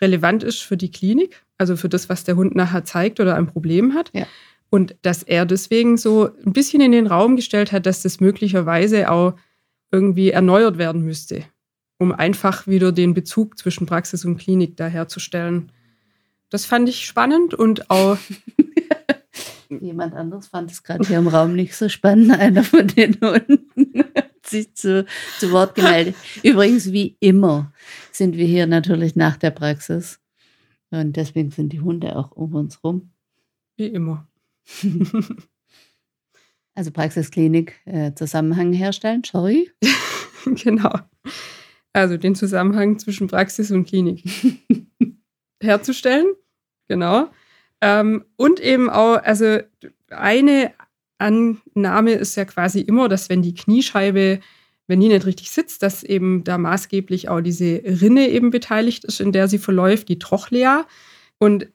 relevant 0.00 0.42
ist 0.42 0.60
für 0.60 0.76
die 0.76 0.90
Klinik, 0.90 1.44
also 1.58 1.76
für 1.76 1.88
das, 1.88 2.08
was 2.08 2.24
der 2.24 2.36
Hund 2.36 2.54
nachher 2.54 2.84
zeigt 2.84 3.20
oder 3.20 3.36
ein 3.36 3.46
Problem 3.46 3.94
hat. 3.94 4.10
Ja. 4.12 4.26
Und 4.70 4.96
dass 5.02 5.22
er 5.22 5.46
deswegen 5.46 5.96
so 5.96 6.30
ein 6.44 6.52
bisschen 6.52 6.80
in 6.80 6.92
den 6.92 7.06
Raum 7.06 7.36
gestellt 7.36 7.72
hat, 7.72 7.86
dass 7.86 8.02
das 8.02 8.20
möglicherweise 8.20 9.10
auch 9.10 9.34
irgendwie 9.92 10.30
erneuert 10.30 10.78
werden 10.78 11.02
müsste, 11.02 11.44
um 11.98 12.10
einfach 12.10 12.66
wieder 12.66 12.90
den 12.90 13.14
Bezug 13.14 13.58
zwischen 13.58 13.86
Praxis 13.86 14.24
und 14.24 14.38
Klinik 14.38 14.76
da 14.76 14.86
herzustellen. 14.86 15.70
Das 16.48 16.64
fand 16.64 16.88
ich 16.88 17.04
spannend 17.04 17.54
und 17.54 17.90
auch. 17.90 18.18
Jemand 19.80 20.14
anderes 20.14 20.48
fand 20.48 20.70
es 20.70 20.82
gerade 20.82 21.06
hier 21.06 21.18
im 21.18 21.28
Raum 21.28 21.54
nicht 21.54 21.76
so 21.76 21.88
spannend, 21.88 22.32
einer 22.38 22.64
von 22.64 22.86
den 22.88 23.18
Hunden 23.20 24.04
sich 24.52 24.74
zu, 24.74 25.04
zu 25.38 25.50
Wort 25.50 25.74
gemeldet. 25.74 26.14
Übrigens, 26.42 26.92
wie 26.92 27.16
immer, 27.20 27.72
sind 28.12 28.36
wir 28.36 28.46
hier 28.46 28.66
natürlich 28.66 29.16
nach 29.16 29.36
der 29.36 29.50
Praxis. 29.50 30.20
Und 30.90 31.16
deswegen 31.16 31.50
sind 31.50 31.72
die 31.72 31.80
Hunde 31.80 32.16
auch 32.16 32.32
um 32.32 32.54
uns 32.54 32.84
rum. 32.84 33.10
Wie 33.76 33.86
immer. 33.86 34.28
also 36.74 36.90
Praxisklinik 36.90 37.80
äh, 37.86 38.12
Zusammenhang 38.14 38.72
herstellen, 38.72 39.22
sorry. 39.24 39.70
genau. 40.44 40.92
Also 41.92 42.16
den 42.16 42.34
Zusammenhang 42.34 42.98
zwischen 42.98 43.26
Praxis 43.26 43.70
und 43.70 43.86
Klinik 43.86 44.24
herzustellen. 45.62 46.26
Genau. 46.88 47.28
Ähm, 47.80 48.24
und 48.36 48.60
eben 48.60 48.90
auch, 48.90 49.16
also 49.22 49.58
eine 50.10 50.72
Annahme 51.22 52.12
ist 52.12 52.36
ja 52.36 52.44
quasi 52.44 52.80
immer, 52.80 53.08
dass 53.08 53.28
wenn 53.28 53.42
die 53.42 53.54
Kniescheibe, 53.54 54.40
wenn 54.86 55.00
die 55.00 55.08
nicht 55.08 55.26
richtig 55.26 55.50
sitzt, 55.50 55.82
dass 55.82 56.02
eben 56.02 56.44
da 56.44 56.58
maßgeblich 56.58 57.28
auch 57.28 57.40
diese 57.40 57.82
Rinne 57.84 58.28
eben 58.28 58.50
beteiligt 58.50 59.04
ist, 59.04 59.20
in 59.20 59.32
der 59.32 59.48
sie 59.48 59.58
verläuft, 59.58 60.08
die 60.08 60.18
Trochlea. 60.18 60.86
Und 61.38 61.68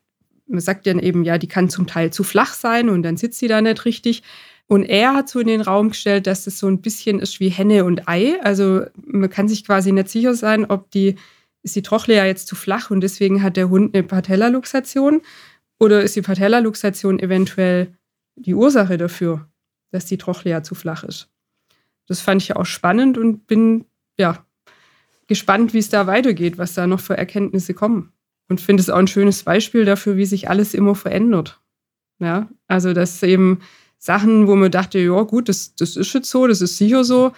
man 0.48 0.60
sagt 0.60 0.88
dann 0.88 1.00
eben, 1.00 1.24
ja, 1.24 1.38
die 1.38 1.48
kann 1.48 1.70
zum 1.70 1.88
Teil 1.88 2.12
zu 2.12 2.24
flach 2.24 2.54
sein 2.54 2.90
und 2.90 3.04
dann 3.04 3.18
sitzt 3.18 3.40
sie 3.40 3.48
da 3.48 3.62
nicht 3.62 3.86
richtig. 3.86 4.24
Und 4.68 4.84
er 4.84 5.14
hat 5.14 5.30
so 5.30 5.40
in 5.40 5.48
den 5.48 5.62
Raum 5.62 5.90
gestellt, 5.90 6.28
dass 6.28 6.44
das 6.44 6.60
so 6.60 6.68
ein 6.68 6.82
bisschen 6.82 7.20
ist 7.20 7.40
wie 7.40 7.50
Henne 7.50 7.86
und 7.86 8.08
Ei. 8.08 8.40
Also 8.44 8.84
man 8.96 9.30
kann 9.30 9.48
sich 9.48 9.66
quasi 9.66 9.92
nicht 9.94 10.10
sicher 10.10 10.34
sein, 10.34 10.66
ob 10.66 10.92
die, 10.92 11.16
ist 11.64 11.76
die 11.76 11.82
Trochlea 11.82 12.26
jetzt 12.26 12.48
zu 12.48 12.56
flach 12.56 12.92
und 12.92 13.02
deswegen 13.02 13.42
hat 13.44 13.56
der 13.56 13.70
Hund 13.70 13.96
eine 13.96 14.04
Patellaluxation 14.04 15.22
oder 15.80 16.02
ist 16.02 16.16
die 16.16 16.22
Patellaluxation 16.22 17.20
eventuell 17.20 17.94
die 18.38 18.54
Ursache 18.54 18.98
dafür, 18.98 19.50
dass 19.92 20.06
die 20.06 20.18
Trochlea 20.18 20.64
zu 20.64 20.76
flach 20.76 21.04
ist. 21.04 21.30
Das 22.08 22.22
fand 22.22 22.42
ich 22.42 22.56
auch 22.56 22.66
spannend 22.66 23.18
und 23.18 23.48
bin 23.48 23.86
ja 24.18 24.46
gespannt, 25.28 25.74
wie 25.74 25.80
es 25.80 25.90
da 25.90 26.08
weitergeht, 26.08 26.58
was 26.58 26.74
da 26.74 26.88
noch 26.88 27.00
für 27.00 27.18
Erkenntnisse 27.18 27.74
kommen. 27.74 28.14
Und 28.50 28.62
finde 28.62 28.82
es 28.82 28.90
auch 28.90 28.98
ein 28.98 29.08
schönes 29.08 29.44
Beispiel 29.44 29.84
dafür, 29.84 30.16
wie 30.16 30.26
sich 30.26 30.50
alles 30.50 30.74
immer 30.74 30.96
verändert. 30.96 31.60
Ja, 32.20 32.50
also 32.68 32.94
dass 32.94 33.22
eben 33.22 33.60
Sachen, 33.98 34.48
wo 34.48 34.56
man 34.56 34.72
dachte, 34.72 35.00
ja 35.00 35.22
gut, 35.24 35.50
das, 35.50 35.76
das 35.76 35.96
ist 35.98 36.14
jetzt 36.14 36.30
so, 36.30 36.48
das 36.48 36.62
ist 36.62 36.78
sicher 36.78 37.04
so, 37.04 37.34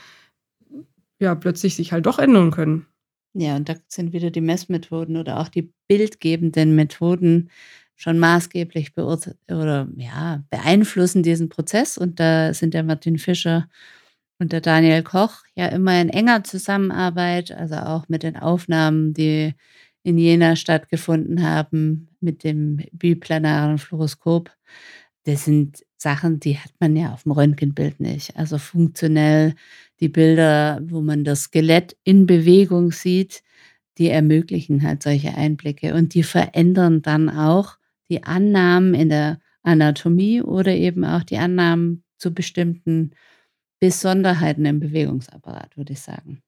ja, 1.19 1.35
plötzlich 1.35 1.75
sich 1.75 1.91
halt 1.91 2.05
doch 2.05 2.19
ändern 2.19 2.51
können. 2.51 2.85
Ja, 3.33 3.55
und 3.55 3.69
da 3.69 3.75
sind 3.87 4.13
wieder 4.13 4.31
die 4.31 4.41
Messmethoden 4.41 5.17
oder 5.17 5.39
auch 5.39 5.49
die 5.49 5.73
bildgebenden 5.87 6.75
Methoden 6.75 7.49
schon 7.99 8.17
maßgeblich 8.17 8.93
oder 8.95 9.87
ja, 9.97 10.41
beeinflussen 10.49 11.21
diesen 11.21 11.49
Prozess. 11.49 11.97
Und 11.97 12.19
da 12.21 12.53
sind 12.53 12.73
der 12.73 12.83
Martin 12.83 13.19
Fischer 13.19 13.67
und 14.39 14.53
der 14.53 14.61
Daniel 14.61 15.03
Koch 15.03 15.43
ja 15.53 15.67
immer 15.67 15.99
in 15.99 16.07
enger 16.07 16.45
Zusammenarbeit, 16.45 17.51
also 17.51 17.75
auch 17.75 18.07
mit 18.07 18.23
den 18.23 18.37
Aufnahmen, 18.37 19.13
die 19.13 19.53
in 20.03 20.17
Jena 20.17 20.55
stattgefunden 20.55 21.43
haben, 21.43 22.07
mit 22.21 22.45
dem 22.45 22.77
biplanaren 22.93 23.77
Fluoroskop. 23.77 24.49
Das 25.25 25.43
sind 25.43 25.85
Sachen, 25.97 26.39
die 26.39 26.57
hat 26.57 26.71
man 26.79 26.95
ja 26.95 27.11
auf 27.11 27.23
dem 27.23 27.33
Röntgenbild 27.33 27.99
nicht. 27.99 28.37
Also 28.37 28.59
funktionell 28.59 29.55
die 29.99 30.07
Bilder, 30.07 30.79
wo 30.83 31.01
man 31.01 31.25
das 31.25 31.41
Skelett 31.43 31.97
in 32.05 32.25
Bewegung 32.25 32.93
sieht, 32.93 33.43
die 33.97 34.07
ermöglichen 34.07 34.83
halt 34.83 35.03
solche 35.03 35.35
Einblicke 35.35 35.93
und 35.93 36.13
die 36.13 36.23
verändern 36.23 37.01
dann 37.01 37.29
auch 37.29 37.78
die 38.09 38.23
Annahmen 38.23 38.93
in 38.93 39.09
der 39.09 39.39
Anatomie 39.63 40.41
oder 40.41 40.71
eben 40.73 41.03
auch 41.05 41.23
die 41.23 41.37
Annahmen 41.37 42.03
zu 42.17 42.33
bestimmten 42.33 43.11
Besonderheiten 43.79 44.65
im 44.65 44.79
Bewegungsapparat, 44.79 45.77
würde 45.77 45.93
ich 45.93 46.01
sagen. 46.01 46.41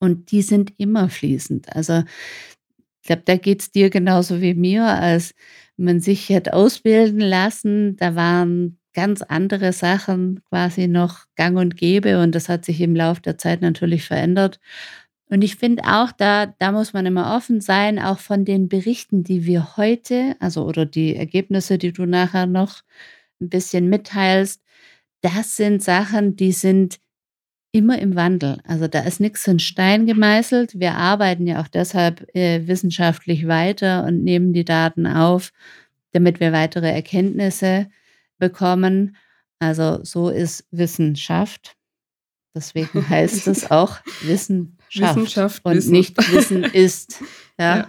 Und 0.00 0.30
die 0.30 0.42
sind 0.42 0.72
immer 0.78 1.08
fließend. 1.08 1.74
Also 1.74 2.04
ich 3.02 3.06
glaube, 3.08 3.22
da 3.24 3.36
geht 3.36 3.62
es 3.62 3.70
dir 3.70 3.90
genauso 3.90 4.40
wie 4.40 4.54
mir, 4.54 4.84
als 4.84 5.34
man 5.76 6.00
sich 6.00 6.28
hat 6.30 6.52
ausbilden 6.52 7.20
lassen. 7.20 7.96
Da 7.96 8.14
waren 8.14 8.78
ganz 8.94 9.22
andere 9.22 9.72
Sachen 9.72 10.42
quasi 10.48 10.88
noch 10.88 11.24
gang 11.36 11.56
und 11.58 11.76
gäbe 11.76 12.20
und 12.20 12.34
das 12.34 12.48
hat 12.48 12.64
sich 12.64 12.80
im 12.80 12.96
Laufe 12.96 13.22
der 13.22 13.38
Zeit 13.38 13.60
natürlich 13.62 14.04
verändert. 14.04 14.58
Und 15.30 15.42
ich 15.42 15.56
finde 15.56 15.84
auch, 15.84 16.10
da, 16.12 16.46
da 16.46 16.72
muss 16.72 16.92
man 16.92 17.04
immer 17.04 17.36
offen 17.36 17.60
sein, 17.60 17.98
auch 17.98 18.18
von 18.18 18.44
den 18.44 18.68
Berichten, 18.68 19.24
die 19.24 19.44
wir 19.44 19.76
heute, 19.76 20.36
also 20.40 20.64
oder 20.64 20.86
die 20.86 21.16
Ergebnisse, 21.16 21.76
die 21.76 21.92
du 21.92 22.06
nachher 22.06 22.46
noch 22.46 22.82
ein 23.40 23.50
bisschen 23.50 23.88
mitteilst, 23.88 24.62
das 25.20 25.56
sind 25.56 25.82
Sachen, 25.82 26.36
die 26.36 26.52
sind 26.52 26.98
immer 27.72 27.98
im 27.98 28.16
Wandel. 28.16 28.58
Also 28.64 28.88
da 28.88 29.00
ist 29.00 29.20
nichts 29.20 29.46
in 29.46 29.58
Stein 29.58 30.06
gemeißelt. 30.06 30.80
Wir 30.80 30.94
arbeiten 30.94 31.46
ja 31.46 31.60
auch 31.60 31.68
deshalb 31.68 32.34
äh, 32.34 32.66
wissenschaftlich 32.66 33.46
weiter 33.46 34.04
und 34.04 34.24
nehmen 34.24 34.52
die 34.52 34.64
Daten 34.64 35.06
auf, 35.06 35.52
damit 36.12 36.40
wir 36.40 36.52
weitere 36.52 36.90
Erkenntnisse 36.90 37.88
bekommen. 38.38 39.16
Also 39.58 40.02
so 40.02 40.30
ist 40.30 40.66
Wissenschaft. 40.70 41.76
Deswegen 42.54 43.06
heißt 43.08 43.46
es 43.48 43.70
auch 43.70 43.98
Wissen 44.22 44.77
Wissenschaft, 44.88 45.16
Wissenschaft 45.16 45.64
und 45.64 45.76
Wissen. 45.76 45.92
nicht 45.92 46.32
Wissen 46.32 46.64
ist. 46.72 47.22
Ja. 47.58 47.76
ja. 47.76 47.88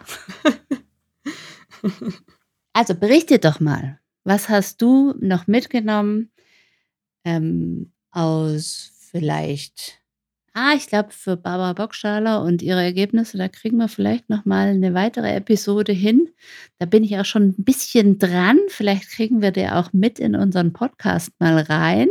also 2.73 2.95
berichte 2.95 3.39
doch 3.39 3.59
mal, 3.59 3.99
was 4.23 4.49
hast 4.49 4.81
du 4.81 5.13
noch 5.19 5.47
mitgenommen 5.47 6.31
ähm, 7.23 7.91
aus 8.11 8.91
vielleicht, 9.11 10.01
ah, 10.53 10.73
ich 10.75 10.87
glaube 10.87 11.11
für 11.11 11.37
Barbara 11.37 11.73
Bockschaler 11.73 12.41
und 12.41 12.61
ihre 12.61 12.83
Ergebnisse, 12.83 13.37
da 13.37 13.47
kriegen 13.47 13.77
wir 13.77 13.87
vielleicht 13.87 14.29
noch 14.29 14.45
mal 14.45 14.69
eine 14.69 14.93
weitere 14.93 15.33
Episode 15.35 15.93
hin. 15.93 16.29
Da 16.77 16.85
bin 16.85 17.03
ich 17.03 17.17
auch 17.17 17.25
schon 17.25 17.49
ein 17.49 17.63
bisschen 17.63 18.19
dran. 18.19 18.59
Vielleicht 18.67 19.09
kriegen 19.09 19.41
wir 19.41 19.51
die 19.51 19.67
auch 19.67 19.93
mit 19.93 20.19
in 20.19 20.35
unseren 20.35 20.73
Podcast 20.73 21.31
mal 21.39 21.59
rein. 21.59 22.07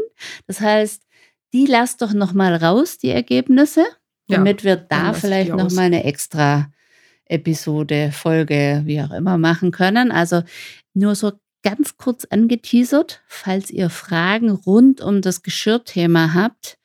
Das 0.47 0.61
heißt, 0.61 1.03
die 1.53 1.67
lass 1.67 1.97
doch 1.97 2.13
noch 2.13 2.33
mal 2.33 2.55
raus, 2.55 2.99
die 2.99 3.11
Ergebnisse 3.11 3.87
damit 4.29 4.65
wir 4.65 4.77
da 4.77 5.13
vielleicht 5.13 5.55
noch 5.55 5.71
mal 5.73 5.83
eine 5.83 6.05
extra 6.05 6.71
Episode, 7.27 8.11
Folge, 8.13 8.83
wie 8.85 9.01
auch 9.01 9.13
immer 9.13 9.39
machen 9.39 9.71
können. 9.71 10.11
Also 10.11 10.43
nur 10.95 11.15
so 11.15 11.33
ganz 11.63 11.97
kurz 11.97 12.25
angeteasert, 12.25 13.23
falls 13.27 13.71
ihr 13.71 13.91
Fragen 13.91 14.51
rund 14.51 15.01
um 15.01 15.21
das 15.21 15.43
Geschirrthema 15.43 16.35
habt. 16.35 16.79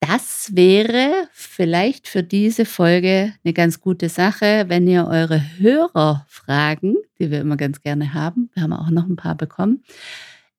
Das 0.00 0.50
wäre 0.54 1.28
vielleicht 1.32 2.06
für 2.06 2.22
diese 2.22 2.64
Folge 2.64 3.32
eine 3.44 3.54
ganz 3.54 3.80
gute 3.80 4.08
Sache, 4.08 4.66
wenn 4.68 4.86
ihr 4.86 5.06
eure 5.06 5.42
Hörerfragen, 5.58 6.96
die 7.18 7.30
wir 7.30 7.40
immer 7.40 7.56
ganz 7.56 7.80
gerne 7.80 8.14
haben, 8.14 8.50
wir 8.54 8.62
haben 8.62 8.72
auch 8.72 8.90
noch 8.90 9.06
ein 9.06 9.16
paar 9.16 9.34
bekommen, 9.34 9.82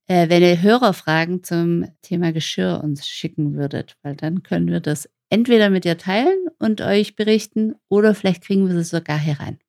äh, 0.08 0.28
wenn 0.30 0.42
ihr 0.42 0.62
Hörerfragen 0.62 1.44
zum 1.44 1.86
Thema 2.02 2.34
Geschirr 2.34 2.82
uns 2.84 3.08
schicken 3.08 3.56
würdet, 3.56 3.96
weil 4.02 4.16
dann 4.16 4.44
können 4.44 4.68
wir 4.68 4.80
das 4.80 5.08
entweder 5.30 5.70
mit 5.70 5.84
dir 5.84 5.98
teilen 5.98 6.48
und 6.60 6.82
euch 6.82 7.16
berichten 7.16 7.76
oder 7.90 8.16
vielleicht 8.16 8.44
kriegen 8.44 8.68
wir 8.68 8.76
sie 8.76 8.84
sogar 8.84 9.18
herein. 9.18 9.60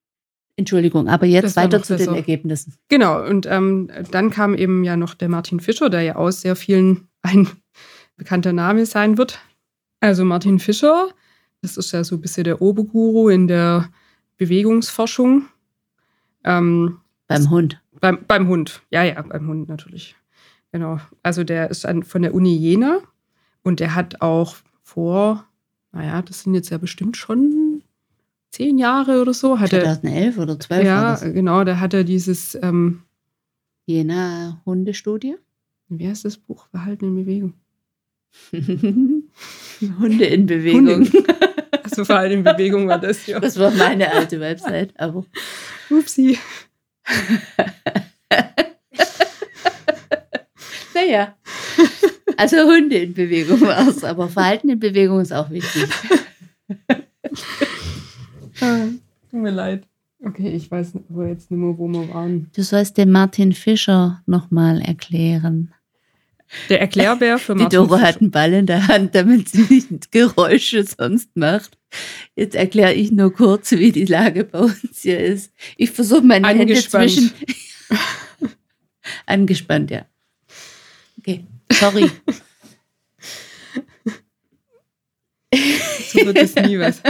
Entschuldigung, 0.56 1.08
aber 1.08 1.26
jetzt 1.26 1.54
weiter 1.54 1.82
zu 1.82 1.96
den 1.96 2.14
Ergebnissen. 2.14 2.74
Genau, 2.88 3.24
und 3.24 3.46
ähm, 3.46 3.90
dann 4.10 4.30
kam 4.30 4.56
eben 4.56 4.82
ja 4.82 4.96
noch 4.96 5.14
der 5.14 5.28
Martin 5.28 5.60
Fischer, 5.60 5.88
der 5.88 6.02
ja 6.02 6.16
aus 6.16 6.40
sehr 6.40 6.56
vielen 6.56 7.08
ein 7.22 7.48
bekannter 8.16 8.52
Name 8.52 8.84
sein 8.84 9.18
wird. 9.18 9.38
Also 10.00 10.24
Martin 10.24 10.58
Fischer, 10.58 11.08
das 11.62 11.76
ist 11.76 11.92
ja 11.92 12.02
so 12.02 12.16
ein 12.16 12.20
bisschen 12.20 12.44
der 12.44 12.60
Oberguru 12.60 13.28
in 13.28 13.46
der 13.46 13.88
Bewegungsforschung. 14.36 15.46
Ähm, 16.44 16.98
beim 17.28 17.50
Hund. 17.50 17.80
Beim, 18.00 18.24
beim 18.26 18.48
Hund, 18.48 18.82
ja, 18.90 19.02
ja, 19.04 19.22
beim 19.22 19.46
Hund 19.46 19.68
natürlich. 19.68 20.16
genau. 20.72 21.00
Also 21.22 21.44
der 21.44 21.70
ist 21.70 21.86
an, 21.86 22.02
von 22.02 22.22
der 22.22 22.34
Uni 22.34 22.56
Jena 22.56 23.00
und 23.62 23.80
der 23.80 23.94
hat 23.94 24.22
auch 24.22 24.56
vor, 24.82 25.44
naja, 25.98 26.22
das 26.22 26.42
sind 26.42 26.54
jetzt 26.54 26.70
ja 26.70 26.78
bestimmt 26.78 27.16
schon 27.16 27.82
zehn 28.50 28.78
Jahre 28.78 29.20
oder 29.20 29.34
so. 29.34 29.58
Hat 29.58 29.70
2011 29.70 30.38
oder 30.38 30.60
12 30.60 30.84
ja, 30.84 31.16
genau, 31.16 31.64
da 31.64 31.80
hat 31.80 31.92
er 31.92 32.04
dieses, 32.04 32.56
ähm, 32.62 33.02
Jena 33.84 34.62
Hundestudie. 34.64 35.36
wie 35.88 36.08
heißt 36.08 36.24
das 36.24 36.36
Buch? 36.36 36.68
Verhalten 36.68 37.06
in 37.06 37.16
Bewegung. 37.16 37.54
Hunde 39.98 40.26
in 40.26 40.46
Bewegung. 40.46 41.06
Hunde. 41.06 41.24
Also 41.82 42.04
Verhalten 42.04 42.34
in 42.34 42.44
Bewegung 42.44 42.86
war 42.86 43.00
das 43.00 43.26
ja. 43.26 43.40
Das 43.40 43.58
war 43.58 43.70
meine 43.72 44.12
alte 44.12 44.38
Website, 44.38 44.92
aber 45.00 45.24
Upsi. 45.90 46.38
naja. 50.94 51.34
Also 52.38 52.56
Hunde 52.58 52.98
in 52.98 53.14
Bewegung 53.14 53.60
war 53.62 53.88
es, 53.88 54.04
aber 54.04 54.28
Verhalten 54.28 54.68
in 54.68 54.78
Bewegung 54.78 55.20
ist 55.20 55.32
auch 55.32 55.50
wichtig. 55.50 55.86
Tut 58.60 59.00
mir 59.32 59.50
leid. 59.50 59.82
Okay, 60.24 60.52
ich 60.52 60.70
weiß 60.70 60.92
wo 61.08 61.24
jetzt 61.24 61.50
nicht 61.50 61.58
mehr, 61.58 61.76
wo 61.76 61.88
wir 61.88 62.14
waren. 62.14 62.48
Du 62.54 62.62
sollst 62.62 62.96
den 62.96 63.10
Martin 63.10 63.52
Fischer 63.52 64.22
nochmal 64.26 64.80
erklären. 64.80 65.74
Der 66.68 66.80
Erklärbär 66.80 67.38
für 67.38 67.54
Die 67.56 67.62
Martin 67.62 67.76
Dora 67.76 67.96
Fischer. 67.96 68.08
hat 68.08 68.20
einen 68.20 68.30
Ball 68.30 68.52
in 68.52 68.66
der 68.66 68.86
Hand, 68.86 69.16
damit 69.16 69.48
sie 69.48 69.66
nicht 69.68 70.12
Geräusche 70.12 70.84
sonst 70.84 71.36
macht. 71.36 71.76
Jetzt 72.36 72.54
erkläre 72.54 72.94
ich 72.94 73.10
nur 73.10 73.32
kurz, 73.32 73.72
wie 73.72 73.90
die 73.90 74.04
Lage 74.04 74.44
bei 74.44 74.60
uns 74.60 75.00
hier 75.02 75.18
ist. 75.18 75.52
Ich 75.76 75.90
versuche 75.90 76.22
meine 76.22 76.46
Hände 76.46 76.62
Angespannt. 76.62 77.10
zwischen. 77.10 77.32
Angespannt, 79.26 79.90
ja. 79.90 80.06
Okay, 81.18 81.44
sorry. 81.72 82.10
So 85.52 86.26
wird 86.26 86.38
es 86.38 86.54
nie 86.54 86.78
was. 86.78 87.02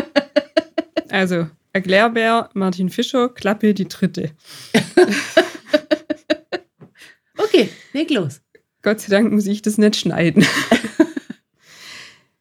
Also, 1.09 1.49
Erklärbär, 1.73 2.51
Martin 2.55 2.91
Fischer, 2.91 3.29
Klappe 3.29 3.75
die 3.75 3.89
dritte. 3.89 4.33
Okay, 7.37 7.71
leg 7.93 8.11
los. 8.11 8.41
Gott 8.83 9.01
sei 9.01 9.09
Dank 9.11 9.33
muss 9.33 9.47
ich 9.47 9.63
das 9.63 9.79
nicht 9.79 9.97
schneiden. 9.97 10.45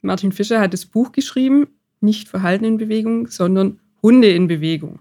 Martin 0.01 0.31
Fischer 0.31 0.59
hat 0.59 0.73
das 0.73 0.85
Buch 0.85 1.11
geschrieben, 1.11 1.67
nicht 2.01 2.27
Verhalten 2.27 2.65
in 2.65 2.77
Bewegung, 2.77 3.27
sondern 3.27 3.79
Hunde 4.01 4.29
in 4.29 4.47
Bewegung. 4.47 4.99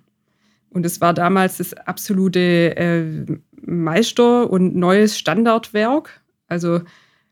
Und 0.70 0.85
es 0.85 1.00
war 1.00 1.14
damals 1.14 1.59
das 1.59 1.72
absolute 1.74 2.76
äh, 2.76 3.26
Meister- 3.62 4.50
und 4.50 4.76
neues 4.76 5.18
Standardwerk. 5.18 6.22
Also 6.48 6.83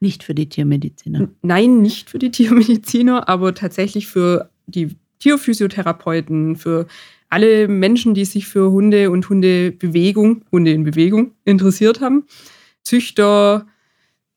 Nicht 0.00 0.22
für 0.22 0.34
die 0.34 0.48
Tiermediziner. 0.48 1.28
Nein, 1.42 1.80
nicht 1.80 2.10
für 2.10 2.18
die 2.18 2.30
Tiermediziner, 2.30 3.28
aber 3.28 3.54
tatsächlich 3.54 4.06
für 4.06 4.50
die 4.66 4.96
Tierphysiotherapeuten, 5.18 6.56
für 6.56 6.86
alle 7.30 7.66
Menschen, 7.68 8.14
die 8.14 8.24
sich 8.24 8.46
für 8.46 8.70
Hunde 8.70 9.10
und 9.10 9.28
Hundebewegung, 9.28 10.44
Hunde 10.52 10.72
in 10.72 10.84
Bewegung 10.84 11.32
interessiert 11.44 12.00
haben. 12.00 12.26
Züchter, 12.82 13.66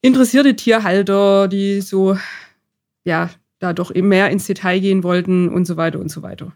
interessierte 0.02 0.56
Tierhalter, 0.56 1.48
die 1.48 1.82
so, 1.82 2.18
ja, 3.04 3.30
da 3.60 3.74
doch 3.74 3.94
eben 3.94 4.08
mehr 4.08 4.30
ins 4.30 4.46
Detail 4.46 4.80
gehen 4.80 5.04
wollten 5.04 5.50
und 5.50 5.66
so 5.66 5.78
weiter 5.78 6.00
und 6.00 6.10
so 6.10 6.22
weiter. 6.22 6.54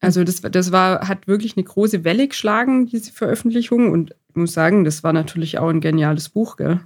Also 0.00 0.24
das, 0.24 0.40
das 0.40 0.72
war, 0.72 1.08
hat 1.08 1.26
wirklich 1.26 1.56
eine 1.56 1.64
große 1.64 2.04
Welle 2.04 2.28
geschlagen, 2.28 2.86
diese 2.86 3.12
Veröffentlichung. 3.12 3.90
Und 3.90 4.14
ich 4.28 4.36
muss 4.36 4.52
sagen, 4.52 4.84
das 4.84 5.02
war 5.02 5.12
natürlich 5.12 5.58
auch 5.58 5.68
ein 5.68 5.80
geniales 5.80 6.28
Buch, 6.28 6.56
gell? 6.56 6.80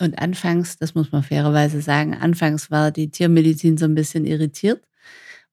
Und 0.00 0.18
anfangs, 0.18 0.78
das 0.78 0.94
muss 0.94 1.12
man 1.12 1.22
fairerweise 1.22 1.82
sagen, 1.82 2.14
anfangs 2.14 2.70
war 2.70 2.90
die 2.90 3.10
Tiermedizin 3.10 3.76
so 3.76 3.84
ein 3.84 3.94
bisschen 3.94 4.24
irritiert, 4.24 4.82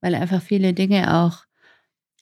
weil 0.01 0.15
einfach 0.15 0.41
viele 0.41 0.73
Dinge 0.73 1.13
auch 1.15 1.43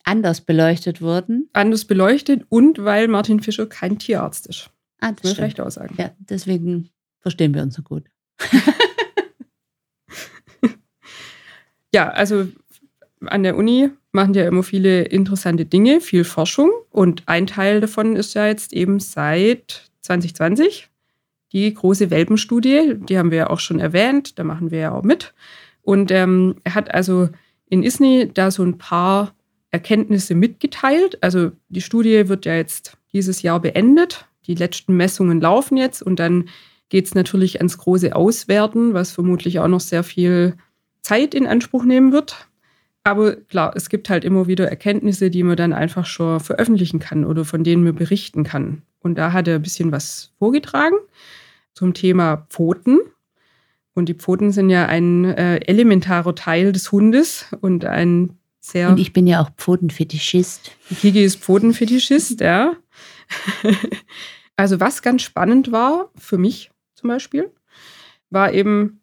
anders 0.03 0.41
beleuchtet 0.41 1.01
wurden. 1.01 1.49
anders 1.53 1.85
beleuchtet 1.85 2.43
und 2.49 2.83
weil 2.83 3.07
Martin 3.07 3.41
Fischer 3.41 3.67
kein 3.67 3.99
Tierarzt 3.99 4.47
ist. 4.47 4.69
Ah, 5.01 5.11
Das 5.11 5.23
muss 5.31 5.39
recht 5.39 5.59
aussagen. 5.61 5.95
Ja, 5.97 6.11
deswegen 6.19 6.89
verstehen 7.21 7.53
wir 7.53 7.61
uns 7.63 7.75
so 7.75 7.81
gut. 7.83 8.05
Ja, 11.93 12.09
also 12.09 12.47
an 13.21 13.43
der 13.43 13.55
Uni 13.55 13.89
machen 14.11 14.33
ja 14.33 14.45
immer 14.45 14.63
viele 14.63 15.03
interessante 15.03 15.65
Dinge, 15.65 16.01
viel 16.01 16.25
Forschung 16.25 16.69
und 16.89 17.23
ein 17.27 17.47
Teil 17.47 17.79
davon 17.79 18.17
ist 18.17 18.33
ja 18.33 18.47
jetzt 18.47 18.73
eben 18.73 18.99
seit 18.99 19.89
2020 20.01 20.89
die 21.55 21.73
große 21.73 22.11
Welpenstudie, 22.11 22.95
die 22.97 23.17
haben 23.17 23.31
wir 23.31 23.37
ja 23.37 23.49
auch 23.49 23.61
schon 23.61 23.79
erwähnt, 23.79 24.37
da 24.37 24.43
machen 24.43 24.71
wir 24.71 24.79
ja 24.79 24.91
auch 24.91 25.03
mit. 25.03 25.33
Und 25.81 26.11
ähm, 26.11 26.55
er 26.65 26.75
hat 26.75 26.93
also 26.93 27.29
in 27.67 27.81
ISNI 27.81 28.29
da 28.33 28.51
so 28.51 28.61
ein 28.61 28.77
paar 28.77 29.33
Erkenntnisse 29.71 30.35
mitgeteilt. 30.35 31.17
Also 31.23 31.53
die 31.69 31.79
Studie 31.79 32.27
wird 32.27 32.45
ja 32.45 32.55
jetzt 32.55 32.97
dieses 33.13 33.41
Jahr 33.41 33.61
beendet. 33.61 34.27
Die 34.47 34.55
letzten 34.55 34.97
Messungen 34.97 35.39
laufen 35.39 35.77
jetzt 35.77 36.01
und 36.01 36.19
dann 36.19 36.49
geht 36.89 37.05
es 37.05 37.15
natürlich 37.15 37.59
ans 37.59 37.77
große 37.77 38.13
Auswerten, 38.13 38.93
was 38.93 39.13
vermutlich 39.13 39.59
auch 39.59 39.69
noch 39.69 39.79
sehr 39.79 40.03
viel 40.03 40.57
Zeit 41.03 41.33
in 41.33 41.47
Anspruch 41.47 41.85
nehmen 41.85 42.11
wird. 42.11 42.49
Aber 43.05 43.37
klar, 43.37 43.71
es 43.77 43.87
gibt 43.87 44.09
halt 44.09 44.25
immer 44.25 44.47
wieder 44.47 44.67
Erkenntnisse, 44.67 45.29
die 45.29 45.43
man 45.43 45.55
dann 45.55 45.71
einfach 45.71 46.05
schon 46.05 46.41
veröffentlichen 46.41 46.99
kann 46.99 47.23
oder 47.23 47.45
von 47.45 47.63
denen 47.63 47.85
man 47.85 47.95
berichten 47.95 48.43
kann. 48.43 48.81
Und 48.99 49.17
da 49.17 49.31
hat 49.31 49.47
er 49.47 49.55
ein 49.55 49.61
bisschen 49.61 49.93
was 49.93 50.33
vorgetragen 50.37 50.95
zum 51.75 51.93
Thema 51.93 52.47
Pfoten. 52.49 52.99
Und 53.93 54.09
die 54.09 54.13
Pfoten 54.15 54.51
sind 54.51 54.69
ja 54.69 54.87
ein 54.87 55.25
äh, 55.25 55.57
elementarer 55.57 56.33
Teil 56.33 56.71
des 56.71 56.91
Hundes 56.91 57.45
und 57.61 57.85
ein 57.85 58.37
sehr. 58.59 58.89
Und 58.89 58.99
ich 58.99 59.13
bin 59.13 59.27
ja 59.27 59.41
auch 59.41 59.51
Pfotenfetischist. 59.55 60.71
Kiki 60.99 61.23
ist 61.23 61.37
Pfotenfetischist, 61.37 62.41
ja. 62.41 62.75
Also 64.57 64.79
was 64.79 65.01
ganz 65.01 65.21
spannend 65.21 65.71
war, 65.71 66.11
für 66.15 66.37
mich 66.37 66.71
zum 66.95 67.09
Beispiel, 67.09 67.51
war 68.29 68.53
eben, 68.53 69.01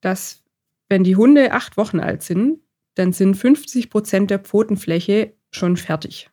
dass 0.00 0.42
wenn 0.88 1.04
die 1.04 1.16
Hunde 1.16 1.52
acht 1.52 1.76
Wochen 1.76 2.00
alt 2.00 2.22
sind, 2.22 2.60
dann 2.94 3.12
sind 3.12 3.34
50 3.34 3.90
Prozent 3.90 4.30
der 4.30 4.38
Pfotenfläche 4.38 5.34
schon 5.50 5.76
fertig. 5.76 6.30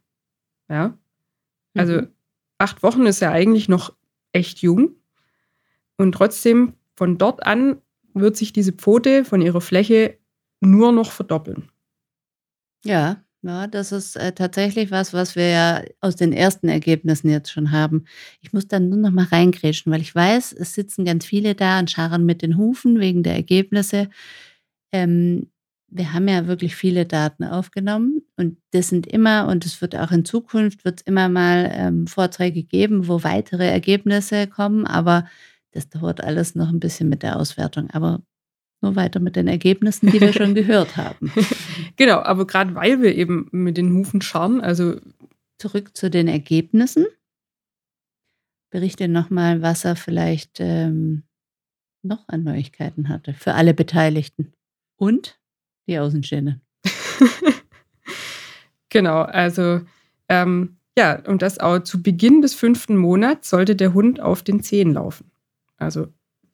Ja. 0.69 0.97
Also 1.75 1.93
Mhm. 2.01 2.07
acht 2.59 2.81
Wochen 2.83 3.05
ist 3.05 3.19
ja 3.19 3.31
eigentlich 3.31 3.67
noch 3.67 3.93
echt 4.31 4.59
jung. 4.59 4.95
Und 6.01 6.13
trotzdem, 6.13 6.73
von 6.95 7.19
dort 7.19 7.45
an 7.45 7.79
wird 8.15 8.35
sich 8.35 8.51
diese 8.51 8.71
Pfote 8.71 9.23
von 9.23 9.39
ihrer 9.39 9.61
Fläche 9.61 10.17
nur 10.59 10.91
noch 10.91 11.11
verdoppeln. 11.11 11.69
Ja, 12.83 13.23
ja, 13.43 13.67
das 13.67 13.91
ist 13.91 14.15
äh, 14.15 14.31
tatsächlich 14.33 14.89
was, 14.89 15.13
was 15.13 15.35
wir 15.35 15.49
ja 15.49 15.83
aus 15.99 16.15
den 16.15 16.33
ersten 16.33 16.69
Ergebnissen 16.69 17.29
jetzt 17.29 17.51
schon 17.51 17.71
haben. 17.71 18.05
Ich 18.41 18.51
muss 18.51 18.67
dann 18.67 18.89
nur 18.89 18.97
noch 18.97 19.11
mal 19.11 19.25
reingrätschen, 19.25 19.91
weil 19.91 20.01
ich 20.01 20.15
weiß, 20.15 20.53
es 20.53 20.73
sitzen 20.73 21.05
ganz 21.05 21.23
viele 21.23 21.53
da 21.53 21.77
und 21.77 21.91
scharren 21.91 22.25
mit 22.25 22.41
den 22.41 22.57
Hufen 22.57 22.99
wegen 22.99 23.21
der 23.21 23.35
Ergebnisse. 23.35 24.09
Ähm, 24.91 25.51
wir 25.87 26.13
haben 26.13 26.27
ja 26.27 26.47
wirklich 26.47 26.75
viele 26.75 27.05
Daten 27.05 27.43
aufgenommen 27.43 28.23
und 28.37 28.57
das 28.71 28.87
sind 28.89 29.05
immer, 29.05 29.47
und 29.47 29.65
es 29.65 29.81
wird 29.81 29.95
auch 29.95 30.11
in 30.11 30.25
Zukunft, 30.25 30.83
wird 30.83 31.01
immer 31.01 31.29
mal 31.29 31.71
ähm, 31.75 32.07
Vorträge 32.07 32.63
geben, 32.63 33.07
wo 33.07 33.23
weitere 33.23 33.67
Ergebnisse 33.67 34.47
kommen, 34.47 34.87
aber 34.87 35.25
das 35.71 35.89
dauert 35.89 36.21
alles 36.21 36.55
noch 36.55 36.69
ein 36.69 36.79
bisschen 36.79 37.09
mit 37.09 37.23
der 37.23 37.37
Auswertung. 37.37 37.89
Aber 37.91 38.21
nur 38.81 38.95
weiter 38.95 39.19
mit 39.19 39.35
den 39.35 39.47
Ergebnissen, 39.47 40.11
die 40.11 40.19
wir 40.19 40.33
schon 40.33 40.55
gehört 40.55 40.97
haben. 40.97 41.31
Genau, 41.97 42.19
aber 42.19 42.47
gerade 42.47 42.75
weil 42.75 43.01
wir 43.01 43.15
eben 43.15 43.47
mit 43.51 43.77
den 43.77 43.93
Hufen 43.93 44.21
scharren, 44.21 44.61
also 44.61 44.99
zurück 45.59 45.95
zu 45.95 46.09
den 46.09 46.27
Ergebnissen. 46.27 47.05
Berichte 48.71 49.07
nochmal, 49.07 49.61
was 49.61 49.85
er 49.85 49.95
vielleicht 49.95 50.59
ähm, 50.59 51.23
noch 52.03 52.27
an 52.27 52.43
Neuigkeiten 52.43 53.09
hatte 53.09 53.33
für 53.33 53.53
alle 53.53 53.73
Beteiligten 53.73 54.53
und 54.95 55.39
die 55.87 55.99
Außenstehenden. 55.99 56.61
genau, 58.89 59.21
also 59.21 59.81
ähm, 60.29 60.77
ja, 60.97 61.23
und 61.25 61.41
das 61.41 61.59
auch 61.59 61.79
zu 61.79 62.01
Beginn 62.01 62.41
des 62.41 62.53
fünften 62.53 62.97
Monats 62.97 63.49
sollte 63.49 63.75
der 63.75 63.93
Hund 63.93 64.19
auf 64.19 64.43
den 64.43 64.63
Zehen 64.63 64.93
laufen. 64.93 65.30
Also 65.81 66.07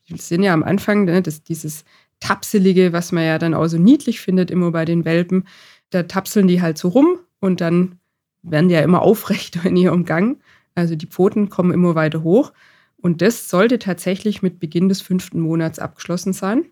wir 0.06 0.18
sind 0.18 0.44
ja 0.44 0.54
am 0.54 0.63
Anfang, 0.63 1.06
ne, 1.06 1.22
das, 1.22 1.44
dieses 1.44 1.84
Tapselige, 2.20 2.94
was 2.94 3.12
man 3.12 3.26
ja 3.26 3.38
dann 3.38 3.54
auch 3.54 3.68
so 3.68 3.78
niedlich 3.78 4.22
findet, 4.22 4.50
immer 4.50 4.72
bei 4.72 4.86
den 4.86 5.06
Welpen, 5.06 5.48
da 5.90 6.04
tapseln 6.04 6.48
die 6.48 6.62
halt 6.62 6.78
so 6.78 6.90
rum 6.90 7.20
und 7.40 7.62
dann 7.62 8.00
werden 8.42 8.70
die 8.70 8.76
ja 8.76 8.82
immer 8.82 9.02
aufrechter 9.04 9.66
in 9.66 9.76
ihrem 9.76 10.06
Gang. 10.06 10.40
Also 10.76 10.96
die 10.96 11.08
Pfoten 11.08 11.50
kommen 11.50 11.72
immer 11.72 11.96
weiter 11.96 12.24
hoch. 12.24 12.54
Und 13.00 13.22
das 13.22 13.50
sollte 13.50 13.78
tatsächlich 13.78 14.42
mit 14.42 14.60
Beginn 14.60 14.90
des 14.90 15.02
fünften 15.02 15.40
Monats 15.40 15.78
abgeschlossen 15.78 16.34
sein. 16.34 16.66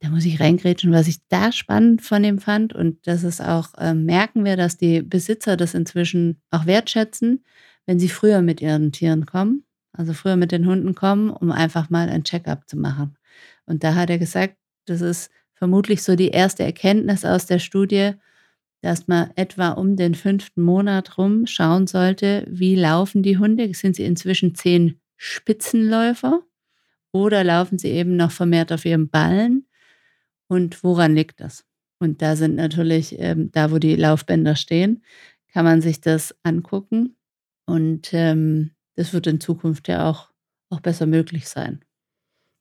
Da 0.00 0.08
muss 0.10 0.24
ich 0.24 0.40
reingrätschen, 0.40 0.92
was 0.92 1.06
ich 1.06 1.18
da 1.28 1.52
spannend 1.52 2.02
von 2.02 2.24
ihm 2.24 2.38
fand. 2.38 2.74
Und 2.74 3.06
das 3.06 3.22
ist 3.24 3.40
auch, 3.40 3.74
äh, 3.78 3.94
merken 3.94 4.44
wir, 4.44 4.56
dass 4.56 4.76
die 4.76 5.02
Besitzer 5.02 5.56
das 5.56 5.74
inzwischen 5.74 6.40
auch 6.50 6.66
wertschätzen, 6.66 7.44
wenn 7.86 7.98
sie 7.98 8.08
früher 8.08 8.42
mit 8.42 8.60
ihren 8.60 8.92
Tieren 8.92 9.26
kommen. 9.26 9.64
Also 9.94 10.12
früher 10.12 10.36
mit 10.36 10.52
den 10.52 10.66
Hunden 10.66 10.94
kommen, 10.94 11.30
um 11.30 11.50
einfach 11.50 11.90
mal 11.90 12.08
ein 12.08 12.24
Check-up 12.24 12.68
zu 12.68 12.76
machen. 12.76 13.16
Und 13.66 13.84
da 13.84 13.94
hat 13.94 14.10
er 14.10 14.18
gesagt, 14.18 14.56
das 14.86 15.00
ist 15.00 15.30
vermutlich 15.54 16.02
so 16.02 16.16
die 16.16 16.28
erste 16.28 16.62
Erkenntnis 16.62 17.24
aus 17.24 17.46
der 17.46 17.58
Studie, 17.58 18.12
dass 18.82 19.08
man 19.08 19.30
etwa 19.36 19.70
um 19.70 19.96
den 19.96 20.14
fünften 20.14 20.60
Monat 20.60 21.16
rum 21.16 21.46
schauen 21.46 21.86
sollte, 21.86 22.44
wie 22.48 22.74
laufen 22.74 23.22
die 23.22 23.38
Hunde. 23.38 23.72
Sind 23.72 23.96
sie 23.96 24.04
inzwischen 24.04 24.54
zehn 24.54 25.00
Spitzenläufer 25.16 26.42
oder 27.10 27.44
laufen 27.44 27.78
sie 27.78 27.88
eben 27.88 28.16
noch 28.16 28.30
vermehrt 28.30 28.72
auf 28.72 28.84
ihrem 28.84 29.08
Ballen? 29.08 29.66
Und 30.48 30.84
woran 30.84 31.14
liegt 31.14 31.40
das? 31.40 31.64
Und 31.98 32.20
da 32.20 32.36
sind 32.36 32.56
natürlich, 32.56 33.18
ähm, 33.18 33.50
da 33.52 33.70
wo 33.70 33.78
die 33.78 33.96
Laufbänder 33.96 34.56
stehen, 34.56 35.02
kann 35.52 35.64
man 35.64 35.80
sich 35.80 36.02
das 36.02 36.34
angucken. 36.42 37.16
Und 37.64 38.12
ähm, 38.12 38.73
das 38.96 39.12
wird 39.12 39.26
in 39.26 39.40
Zukunft 39.40 39.88
ja 39.88 40.08
auch, 40.08 40.30
auch 40.70 40.80
besser 40.80 41.06
möglich 41.06 41.48
sein. 41.48 41.80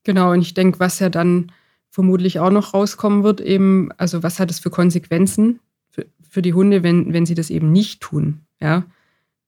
Genau, 0.03 0.31
und 0.31 0.41
ich 0.41 0.53
denke, 0.53 0.79
was 0.79 0.99
ja 0.99 1.09
dann 1.09 1.51
vermutlich 1.89 2.39
auch 2.39 2.49
noch 2.49 2.73
rauskommen 2.73 3.23
wird, 3.23 3.39
eben, 3.39 3.91
also 3.97 4.23
was 4.23 4.39
hat 4.39 4.49
es 4.49 4.59
für 4.59 4.69
Konsequenzen 4.69 5.59
für, 5.89 6.07
für 6.27 6.41
die 6.41 6.53
Hunde, 6.53 6.83
wenn, 6.83 7.13
wenn 7.13 7.25
sie 7.25 7.35
das 7.35 7.49
eben 7.49 7.71
nicht 7.71 8.01
tun. 8.01 8.41
Ja? 8.59 8.85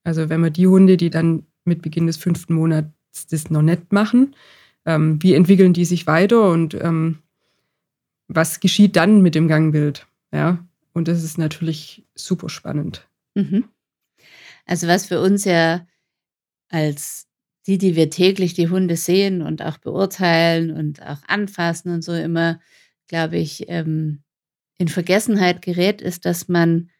Also 0.04 0.28
wenn 0.28 0.42
wir 0.42 0.50
die 0.50 0.68
Hunde, 0.68 0.96
die 0.96 1.10
dann 1.10 1.44
mit 1.64 1.82
Beginn 1.82 2.06
des 2.06 2.16
fünften 2.16 2.54
Monats 2.54 3.26
das 3.28 3.50
noch 3.50 3.62
nicht 3.62 3.92
machen, 3.92 4.36
ähm, 4.84 5.20
wie 5.22 5.34
entwickeln 5.34 5.72
die 5.72 5.84
sich 5.84 6.06
weiter 6.06 6.50
und 6.50 6.74
ähm, 6.74 7.18
was 8.28 8.60
geschieht 8.60 8.96
dann 8.96 9.22
mit 9.22 9.34
dem 9.34 9.48
Gangbild? 9.48 10.06
Ja, 10.32 10.64
und 10.92 11.08
das 11.08 11.22
ist 11.22 11.38
natürlich 11.38 12.04
super 12.14 12.48
spannend. 12.48 13.08
Mhm. 13.34 13.64
Also 14.64 14.86
was 14.86 15.06
für 15.06 15.20
uns 15.20 15.44
ja 15.44 15.86
als 16.68 17.26
die, 17.66 17.78
die 17.78 17.96
wir 17.96 18.10
täglich 18.10 18.54
die 18.54 18.68
Hunde 18.68 18.96
sehen 18.96 19.42
und 19.42 19.62
auch 19.62 19.78
beurteilen 19.78 20.70
und 20.70 21.02
auch 21.02 21.22
anfassen 21.26 21.92
und 21.92 22.02
so 22.02 22.12
immer, 22.12 22.60
glaube 23.08 23.38
ich, 23.38 23.68
ähm, 23.68 24.22
in 24.78 24.88
Vergessenheit 24.88 25.62
gerät, 25.62 26.00
ist, 26.00 26.24
dass 26.26 26.48
man 26.48 26.90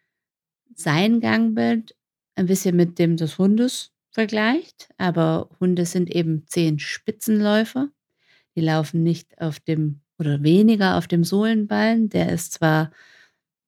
sein 0.75 1.19
Gangbild 1.21 1.95
ein 2.35 2.47
bisschen 2.47 2.75
mit 2.75 2.99
dem 2.99 3.17
des 3.17 3.37
Hundes 3.37 3.91
vergleicht. 4.11 4.89
Aber 4.97 5.49
Hunde 5.59 5.85
sind 5.85 6.09
eben 6.09 6.45
zehn 6.47 6.79
Spitzenläufer. 6.79 7.89
Die 8.55 8.61
laufen 8.61 9.03
nicht 9.03 9.39
auf 9.39 9.59
dem 9.59 10.01
oder 10.19 10.43
weniger 10.43 10.97
auf 10.97 11.07
dem 11.07 11.23
Sohlenballen. 11.23 12.09
Der 12.09 12.31
ist 12.31 12.53
zwar 12.53 12.91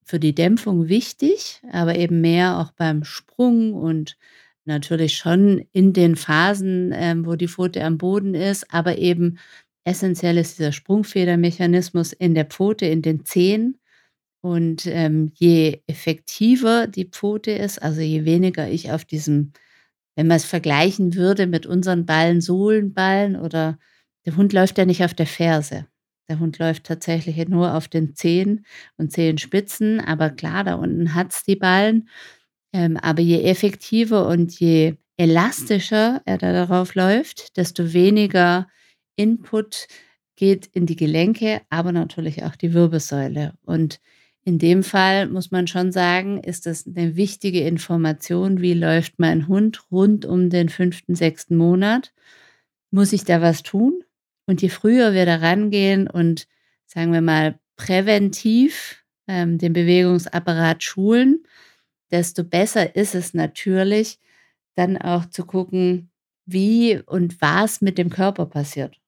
für 0.04 0.20
die 0.20 0.34
Dämpfung 0.34 0.88
wichtig, 0.88 1.62
aber 1.72 1.96
eben 1.96 2.22
mehr 2.22 2.58
auch 2.58 2.72
beim 2.72 3.04
Sprung 3.04 3.74
und 3.74 4.18
natürlich 4.70 5.18
schon 5.18 5.66
in 5.74 5.92
den 5.92 6.16
Phasen, 6.16 6.92
ähm, 6.96 7.26
wo 7.26 7.36
die 7.36 7.50
Pfote 7.50 7.84
am 7.84 7.98
Boden 7.98 8.36
ist, 8.36 8.74
aber 8.74 8.98
eben 8.98 9.40
essentiell 9.84 10.38
ist 10.38 10.60
dieser 10.60 10.72
Sprungfedermechanismus 10.72 12.14
in 12.14 12.36
der 12.36 12.46
Pfote, 12.46 12.86
in 12.86 13.02
den 13.02 13.26
Zehen. 13.26 13.78
Und 14.42 14.86
ähm, 14.88 15.32
je 15.36 15.82
effektiver 15.88 16.88
die 16.88 17.06
Pfote 17.06 17.52
ist, 17.52 17.82
also 17.82 18.00
je 18.00 18.24
weniger 18.24 18.70
ich 18.70 18.92
auf 18.92 19.04
diesem, 19.04 19.52
wenn 20.16 20.28
man 20.28 20.38
es 20.38 20.46
vergleichen 20.46 21.16
würde 21.16 21.48
mit 21.48 21.66
unseren 21.66 22.06
Ballen, 22.06 22.40
Sohlenballen 22.40 23.36
oder 23.36 23.78
der 24.26 24.38
Hund 24.38 24.54
läuft 24.54 24.78
ja 24.78 24.86
nicht 24.86 25.04
auf 25.04 25.14
der 25.14 25.28
Ferse. 25.28 25.88
Der 26.30 26.40
Hund 26.40 26.60
läuft 26.60 26.84
tatsächlich 26.86 27.48
nur 27.50 27.74
auf 27.74 27.88
den 27.88 28.16
Zehen 28.16 28.66
und 28.98 29.12
Zehenspitzen, 29.12 30.00
aber 30.00 30.30
klar, 30.30 30.64
da 30.64 30.76
unten 30.76 31.16
hat 31.16 31.34
es 31.34 31.44
die 31.44 31.56
Ballen. 31.56 32.08
Ähm, 32.74 32.98
aber 32.98 33.22
je 33.22 33.42
effektiver 33.44 34.28
und 34.28 34.60
je 34.60 34.96
elastischer 35.18 36.22
er 36.26 36.38
da 36.38 36.54
darauf 36.54 36.96
läuft, 36.96 37.58
desto 37.58 37.94
weniger 37.94 38.68
Input 39.16 39.88
geht 40.36 40.68
in 40.68 40.86
die 40.86 40.96
Gelenke, 40.96 41.62
aber 41.70 41.92
natürlich 41.92 42.44
auch 42.44 42.56
die 42.56 42.74
Wirbelsäule. 42.74 43.54
Und 43.66 44.00
in 44.46 44.58
dem 44.58 44.84
Fall 44.84 45.28
muss 45.28 45.52
man 45.52 45.68
schon 45.68 45.92
sagen, 45.92 46.40
ist 46.42 46.66
das 46.66 46.88
eine 46.88 47.18
wichtige 47.18 47.62
Information, 47.62 48.62
wie 48.62 48.74
läuft 48.74 49.20
mein 49.20 49.48
Hund 49.48 49.92
rund 49.92 50.26
um 50.26 50.50
den 50.50 50.70
fünften, 50.70 51.16
sechsten 51.16 51.58
Monat. 51.58 52.14
Muss 52.90 53.12
ich 53.12 53.26
da 53.26 53.42
was 53.42 53.64
tun? 53.64 54.04
Und 54.46 54.62
je 54.62 54.70
früher 54.70 55.14
wir 55.14 55.26
da 55.26 55.36
rangehen 55.36 56.10
und 56.10 56.48
sagen 56.86 57.12
wir 57.12 57.22
mal 57.22 57.60
präventiv 57.76 59.04
ähm, 59.28 59.58
den 59.58 59.74
Bewegungsapparat 59.74 60.82
schulen, 60.82 61.44
desto 62.12 62.44
besser 62.44 62.96
ist 62.96 63.16
es 63.16 63.34
natürlich, 63.34 64.20
dann 64.76 64.98
auch 64.98 65.26
zu 65.26 65.46
gucken, 65.46 66.12
wie 66.46 67.00
und 67.06 67.42
was 67.42 67.82
mit 67.82 67.98
dem 67.98 68.10
Körper 68.10 68.46
passiert. 68.46 69.00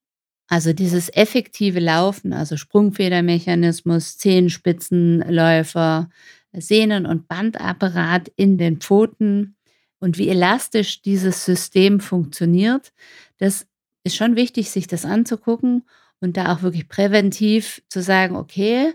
Also 0.47 0.73
dieses 0.73 1.09
effektive 1.13 1.79
Laufen, 1.79 2.33
also 2.33 2.57
Sprungfedermechanismus, 2.57 4.17
Zehenspitzenläufer, 4.17 6.09
Sehnen- 6.51 7.05
und 7.05 7.27
Bandapparat 7.29 8.29
in 8.35 8.57
den 8.57 8.81
Pfoten 8.81 9.55
und 9.99 10.17
wie 10.17 10.27
elastisch 10.27 11.01
dieses 11.01 11.45
System 11.45 12.01
funktioniert, 12.01 12.91
das 13.37 13.65
ist 14.03 14.17
schon 14.17 14.35
wichtig, 14.35 14.69
sich 14.69 14.87
das 14.87 15.05
anzugucken 15.05 15.83
und 16.19 16.35
da 16.35 16.53
auch 16.53 16.63
wirklich 16.63 16.89
präventiv 16.89 17.81
zu 17.87 18.01
sagen, 18.01 18.35
okay, 18.35 18.93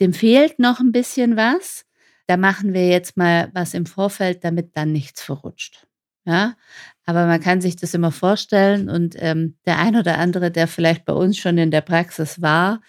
dem 0.00 0.12
fehlt 0.12 0.58
noch 0.58 0.80
ein 0.80 0.92
bisschen 0.92 1.36
was 1.36 1.86
da 2.26 2.36
machen 2.36 2.72
wir 2.72 2.88
jetzt 2.88 3.16
mal 3.16 3.50
was 3.54 3.74
im 3.74 3.86
Vorfeld, 3.86 4.44
damit 4.44 4.76
dann 4.76 4.92
nichts 4.92 5.22
verrutscht. 5.22 5.86
Ja, 6.24 6.56
aber 7.04 7.26
man 7.26 7.40
kann 7.40 7.60
sich 7.60 7.76
das 7.76 7.94
immer 7.94 8.10
vorstellen 8.10 8.88
und 8.90 9.14
ähm, 9.18 9.54
der 9.64 9.78
ein 9.78 9.94
oder 9.94 10.18
andere, 10.18 10.50
der 10.50 10.66
vielleicht 10.66 11.04
bei 11.04 11.12
uns 11.12 11.38
schon 11.38 11.56
in 11.56 11.70
der 11.70 11.82
Praxis 11.82 12.42
war 12.42 12.80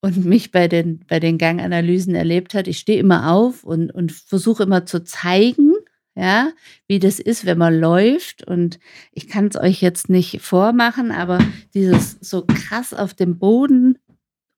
und 0.00 0.24
mich 0.24 0.52
bei 0.52 0.68
den, 0.68 1.04
bei 1.06 1.20
den 1.20 1.36
Ganganalysen 1.36 2.14
erlebt 2.14 2.54
hat, 2.54 2.66
ich 2.66 2.78
stehe 2.78 2.98
immer 2.98 3.30
auf 3.30 3.62
und, 3.64 3.90
und 3.90 4.12
versuche 4.12 4.62
immer 4.62 4.86
zu 4.86 5.04
zeigen, 5.04 5.74
ja, 6.14 6.50
wie 6.88 6.98
das 6.98 7.20
ist, 7.20 7.46
wenn 7.46 7.58
man 7.58 7.78
läuft. 7.78 8.42
Und 8.42 8.80
ich 9.12 9.28
kann 9.28 9.46
es 9.46 9.56
euch 9.56 9.80
jetzt 9.80 10.08
nicht 10.08 10.40
vormachen, 10.40 11.12
aber 11.12 11.38
dieses 11.74 12.18
so 12.20 12.44
krass 12.44 12.92
auf 12.92 13.14
dem 13.14 13.38
Boden 13.38 13.98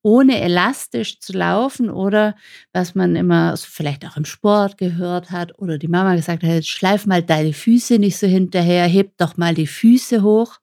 ohne 0.02 0.40
elastisch 0.40 1.20
zu 1.20 1.32
laufen 1.32 1.90
oder 1.90 2.34
was 2.72 2.94
man 2.94 3.16
immer 3.16 3.56
vielleicht 3.56 4.06
auch 4.06 4.16
im 4.16 4.24
Sport 4.24 4.78
gehört 4.78 5.30
hat 5.30 5.58
oder 5.58 5.78
die 5.78 5.88
Mama 5.88 6.14
gesagt 6.14 6.42
hat, 6.42 6.64
schleif 6.64 7.06
mal 7.06 7.22
deine 7.22 7.52
Füße 7.52 7.98
nicht 7.98 8.16
so 8.16 8.26
hinterher, 8.26 8.86
heb 8.86 9.16
doch 9.18 9.36
mal 9.36 9.54
die 9.54 9.66
Füße 9.66 10.22
hoch. 10.22 10.58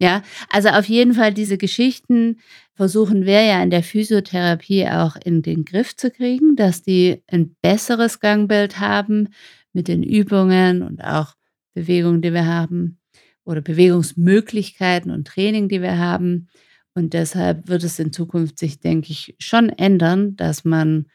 Ja, 0.00 0.22
also 0.50 0.70
auf 0.70 0.86
jeden 0.86 1.14
Fall 1.14 1.32
diese 1.32 1.58
Geschichten 1.58 2.40
versuchen 2.74 3.24
wir 3.24 3.42
ja 3.42 3.62
in 3.62 3.70
der 3.70 3.84
Physiotherapie 3.84 4.88
auch 4.88 5.16
in 5.16 5.42
den 5.42 5.64
Griff 5.64 5.96
zu 5.96 6.10
kriegen, 6.10 6.56
dass 6.56 6.82
die 6.82 7.22
ein 7.30 7.54
besseres 7.62 8.18
Gangbild 8.18 8.80
haben 8.80 9.28
mit 9.72 9.88
den 9.88 10.02
Übungen 10.02 10.82
und 10.82 11.04
auch 11.04 11.34
Bewegungen, 11.74 12.22
die 12.22 12.32
wir 12.32 12.46
haben 12.46 12.98
oder 13.44 13.60
Bewegungsmöglichkeiten 13.60 15.10
und 15.10 15.26
Training, 15.26 15.68
die 15.68 15.82
wir 15.82 15.98
haben. 15.98 16.48
Und 16.94 17.14
deshalb 17.14 17.68
wird 17.68 17.84
es 17.84 17.98
in 17.98 18.12
Zukunft 18.12 18.58
sich, 18.58 18.80
denke 18.80 19.10
ich, 19.10 19.34
schon 19.38 19.70
ändern, 19.70 20.36
dass 20.36 20.64
man 20.64 21.06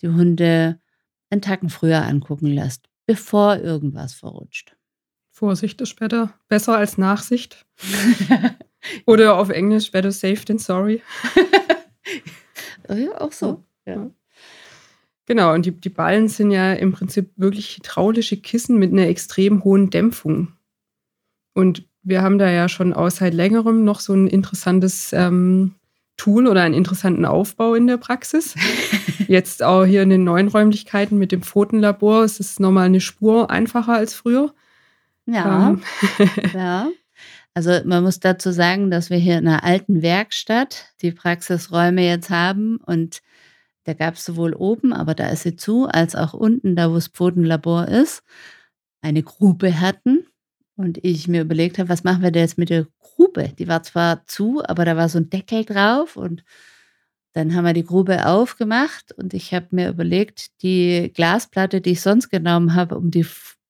die 0.00 0.08
Hunde 0.08 0.80
einen 1.30 1.42
Tacken 1.42 1.68
früher 1.68 2.02
angucken 2.02 2.46
lässt, 2.46 2.88
bevor 3.06 3.56
irgendwas 3.56 4.14
verrutscht. 4.14 4.76
Vorsicht 5.30 5.80
ist 5.82 5.96
better, 5.96 6.32
besser 6.48 6.76
als 6.76 6.96
Nachsicht. 6.96 7.66
Oder 9.06 9.36
auf 9.36 9.50
Englisch, 9.50 9.90
better 9.90 10.12
safe 10.12 10.44
than 10.44 10.58
sorry. 10.58 11.02
ja, 12.88 13.20
auch 13.20 13.32
so. 13.32 13.64
Ja. 13.84 14.10
Genau, 15.26 15.52
und 15.52 15.66
die, 15.66 15.72
die 15.72 15.90
Ballen 15.90 16.28
sind 16.28 16.52
ja 16.52 16.72
im 16.72 16.92
Prinzip 16.92 17.32
wirklich 17.36 17.76
hydraulische 17.76 18.36
Kissen 18.36 18.78
mit 18.78 18.92
einer 18.92 19.08
extrem 19.08 19.64
hohen 19.64 19.90
Dämpfung. 19.90 20.52
Und 21.52 21.88
wir 22.06 22.22
haben 22.22 22.38
da 22.38 22.48
ja 22.48 22.68
schon 22.68 22.92
auch 22.92 23.10
seit 23.10 23.34
längerem 23.34 23.84
noch 23.84 23.98
so 23.98 24.14
ein 24.14 24.28
interessantes 24.28 25.12
ähm, 25.12 25.74
Tool 26.16 26.46
oder 26.46 26.62
einen 26.62 26.74
interessanten 26.74 27.24
Aufbau 27.24 27.74
in 27.74 27.88
der 27.88 27.96
Praxis. 27.96 28.54
Jetzt 29.26 29.62
auch 29.64 29.84
hier 29.84 30.02
in 30.02 30.10
den 30.10 30.22
neuen 30.22 30.46
Räumlichkeiten 30.46 31.18
mit 31.18 31.32
dem 31.32 31.42
Pfotenlabor 31.42 32.24
ist 32.24 32.38
es 32.38 32.60
nochmal 32.60 32.86
eine 32.86 33.00
Spur 33.00 33.50
einfacher 33.50 33.94
als 33.94 34.14
früher. 34.14 34.54
Ja. 35.26 35.70
Ähm. 35.70 35.82
ja. 36.54 36.88
Also 37.54 37.72
man 37.84 38.04
muss 38.04 38.20
dazu 38.20 38.52
sagen, 38.52 38.90
dass 38.90 39.10
wir 39.10 39.18
hier 39.18 39.38
in 39.38 39.48
einer 39.48 39.64
alten 39.64 40.00
Werkstatt 40.00 40.92
die 41.02 41.10
Praxisräume 41.10 42.06
jetzt 42.06 42.30
haben 42.30 42.76
und 42.76 43.20
da 43.82 43.94
gab 43.94 44.14
es 44.14 44.24
sowohl 44.24 44.52
oben, 44.54 44.92
aber 44.92 45.14
da 45.14 45.28
ist 45.28 45.42
sie 45.42 45.56
zu, 45.56 45.88
als 45.88 46.14
auch 46.14 46.34
unten, 46.34 46.76
da 46.76 46.90
wo 46.90 46.94
das 46.94 47.08
Pfotenlabor 47.08 47.88
ist, 47.88 48.22
eine 49.00 49.22
Grube 49.22 49.80
hatten 49.80 50.26
und 50.76 50.98
ich 51.02 51.28
mir 51.28 51.42
überlegt 51.42 51.78
habe, 51.78 51.88
was 51.88 52.04
machen 52.04 52.22
wir 52.22 52.30
denn 52.30 52.42
jetzt 52.42 52.58
mit 52.58 52.70
der 52.70 52.86
Grube? 53.00 53.52
Die 53.58 53.68
war 53.68 53.82
zwar 53.82 54.26
zu, 54.26 54.62
aber 54.64 54.84
da 54.84 54.96
war 54.96 55.08
so 55.08 55.18
ein 55.18 55.30
Deckel 55.30 55.64
drauf 55.64 56.16
und 56.16 56.44
dann 57.32 57.54
haben 57.54 57.64
wir 57.64 57.74
die 57.74 57.84
Grube 57.84 58.26
aufgemacht 58.26 59.12
und 59.12 59.34
ich 59.34 59.52
habe 59.52 59.68
mir 59.70 59.90
überlegt, 59.90 60.62
die 60.62 61.12
Glasplatte, 61.14 61.80
die 61.80 61.92
ich 61.92 62.00
sonst 62.00 62.30
genommen 62.30 62.74
habe, 62.74 62.96
um 62.96 63.10
die, 63.10 63.26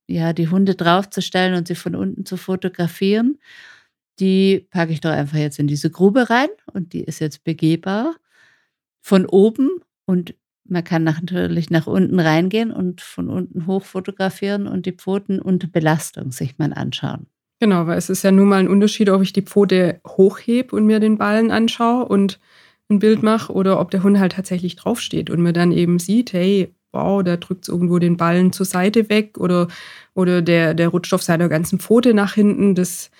ja, 0.09 0.33
die 0.33 0.49
Hunde 0.49 0.75
draufzustellen 0.77 1.55
und 1.55 1.67
sie 1.67 1.75
von 1.75 1.97
unten 1.97 2.25
zu 2.27 2.37
fotografieren, 2.37 3.39
die 4.21 4.67
packe 4.71 4.93
ich 4.93 5.01
doch 5.01 5.11
einfach 5.11 5.39
jetzt 5.39 5.59
in 5.59 5.67
diese 5.67 5.91
Grube 5.91 6.31
rein 6.31 6.49
und 6.73 6.93
die 6.93 7.03
ist 7.03 7.21
jetzt 7.21 7.45
begehbar 7.45 8.17
von 9.01 9.27
oben 9.27 9.81
und 10.07 10.35
man 10.69 10.85
kann 10.85 11.05
natürlich 11.05 11.71
nach 11.71 11.87
unten 11.87 12.19
reingehen 12.21 12.71
und 12.71 13.01
von 13.01 13.29
unten 13.29 13.67
hoch 13.67 13.85
fotografieren 13.85 14.67
und 14.67 14.87
die 14.87 14.93
Pfoten 14.93 15.41
unter 15.41 15.69
Belastung 15.69 16.33
sich 16.33 16.59
mal 16.59 16.73
anschauen. 16.73 17.27
Genau, 17.61 17.87
weil 17.87 17.97
es 17.97 18.11
ist 18.11 18.23
ja 18.23 18.31
nun 18.31 18.49
mal 18.49 18.61
ein 18.61 18.69
Unterschied, 18.69 19.09
ob 19.09 19.23
ich 19.23 19.33
die 19.33 19.43
Pfote 19.43 20.01
hochhebe 20.07 20.77
und 20.77 20.85
mir 20.85 21.01
den 21.01 21.17
Ballen 21.17 21.51
anschaue 21.51 22.05
und 22.05 22.39
ein 22.91 22.99
Bild 22.99 23.23
mache 23.23 23.53
oder 23.53 23.81
ob 23.81 23.91
der 23.91 24.03
Hund 24.03 24.19
halt 24.19 24.33
tatsächlich 24.33 24.77
draufsteht 24.77 25.31
und 25.31 25.43
mir 25.43 25.53
dann 25.53 25.73
eben 25.73 25.99
sieht, 25.99 26.33
hey, 26.33 26.75
wow, 26.93 27.23
da 27.23 27.37
drückt 27.37 27.69
irgendwo 27.69 27.99
den 27.99 28.17
Ballen 28.17 28.53
zur 28.53 28.67
Seite 28.67 29.09
weg 29.09 29.39
oder, 29.39 29.69
oder 30.15 30.43
der, 30.43 30.75
der 30.75 30.89
rutscht 30.89 31.15
auf 31.15 31.23
seiner 31.23 31.49
ganzen 31.49 31.79
Pfote 31.79 32.15
nach 32.15 32.35
hinten. 32.35 32.75
Das 32.75 33.11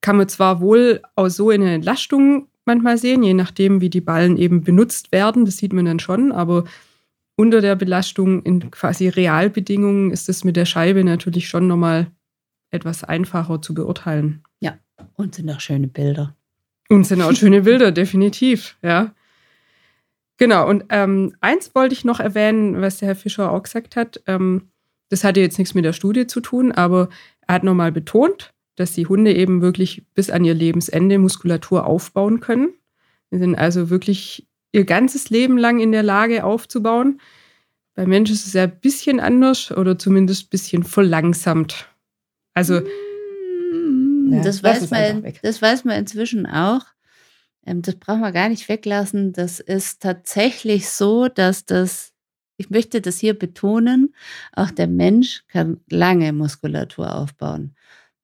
kann 0.00 0.16
man 0.16 0.28
zwar 0.28 0.60
wohl 0.60 1.00
auch 1.16 1.28
so 1.28 1.50
in 1.50 1.62
der 1.62 1.74
Entlastung 1.74 2.48
manchmal 2.64 2.98
sehen, 2.98 3.22
je 3.22 3.34
nachdem, 3.34 3.80
wie 3.80 3.90
die 3.90 4.00
Ballen 4.00 4.36
eben 4.36 4.62
benutzt 4.62 5.12
werden, 5.12 5.44
das 5.44 5.58
sieht 5.58 5.72
man 5.72 5.84
dann 5.84 6.00
schon, 6.00 6.32
aber 6.32 6.64
unter 7.36 7.60
der 7.60 7.76
Belastung 7.76 8.42
in 8.42 8.70
quasi 8.70 9.08
Realbedingungen 9.08 10.10
ist 10.10 10.28
es 10.28 10.44
mit 10.44 10.56
der 10.56 10.66
Scheibe 10.66 11.02
natürlich 11.04 11.48
schon 11.48 11.66
nochmal 11.66 12.10
etwas 12.70 13.04
einfacher 13.04 13.60
zu 13.60 13.74
beurteilen. 13.74 14.42
Ja, 14.60 14.78
und 15.14 15.34
sind 15.34 15.50
auch 15.50 15.60
schöne 15.60 15.88
Bilder. 15.88 16.36
Und 16.88 17.04
sind 17.06 17.22
auch 17.22 17.32
schöne 17.32 17.62
Bilder, 17.62 17.92
definitiv, 17.92 18.76
ja. 18.82 19.14
Genau, 20.36 20.68
und 20.68 20.84
ähm, 20.88 21.34
eins 21.40 21.74
wollte 21.74 21.94
ich 21.94 22.04
noch 22.04 22.18
erwähnen, 22.18 22.80
was 22.80 22.98
der 22.98 23.08
Herr 23.08 23.16
Fischer 23.16 23.52
auch 23.52 23.62
gesagt 23.62 23.94
hat. 23.94 24.20
Ähm, 24.26 24.68
das 25.08 25.22
hatte 25.22 25.40
jetzt 25.40 25.58
nichts 25.58 25.74
mit 25.74 25.84
der 25.84 25.92
Studie 25.92 26.26
zu 26.26 26.40
tun, 26.40 26.72
aber 26.72 27.08
er 27.46 27.56
hat 27.56 27.64
nochmal 27.64 27.92
betont, 27.92 28.52
dass 28.74 28.92
die 28.92 29.06
Hunde 29.06 29.32
eben 29.32 29.62
wirklich 29.62 30.04
bis 30.14 30.30
an 30.30 30.44
ihr 30.44 30.54
Lebensende 30.54 31.18
Muskulatur 31.18 31.86
aufbauen 31.86 32.40
können. 32.40 32.74
Sie 33.30 33.38
sind 33.38 33.54
also 33.54 33.90
wirklich 33.90 34.48
ihr 34.74 34.84
ganzes 34.84 35.30
Leben 35.30 35.56
lang 35.56 35.78
in 35.78 35.92
der 35.92 36.02
Lage 36.02 36.44
aufzubauen. 36.44 37.20
Bei 37.94 38.06
Menschen 38.06 38.34
ist 38.34 38.46
es 38.46 38.54
ja 38.54 38.64
ein 38.64 38.80
bisschen 38.80 39.20
anders 39.20 39.70
oder 39.70 39.96
zumindest 39.96 40.46
ein 40.46 40.50
bisschen 40.50 40.82
verlangsamt. 40.82 41.88
Also, 42.54 42.80
ja, 44.30 44.42
das, 44.42 44.64
weiß 44.64 44.90
man, 44.90 45.32
das 45.42 45.62
weiß 45.62 45.84
man 45.84 45.96
inzwischen 45.96 46.46
auch. 46.46 46.82
Ähm, 47.64 47.82
das 47.82 47.94
brauchen 47.94 48.20
wir 48.20 48.32
gar 48.32 48.48
nicht 48.48 48.68
weglassen. 48.68 49.32
Das 49.32 49.60
ist 49.60 50.02
tatsächlich 50.02 50.88
so, 50.88 51.28
dass 51.28 51.64
das, 51.66 52.12
ich 52.56 52.68
möchte 52.68 53.00
das 53.00 53.18
hier 53.18 53.38
betonen, 53.38 54.12
auch 54.52 54.72
der 54.72 54.88
Mensch 54.88 55.44
kann 55.46 55.80
lange 55.88 56.32
Muskulatur 56.32 57.14
aufbauen 57.14 57.76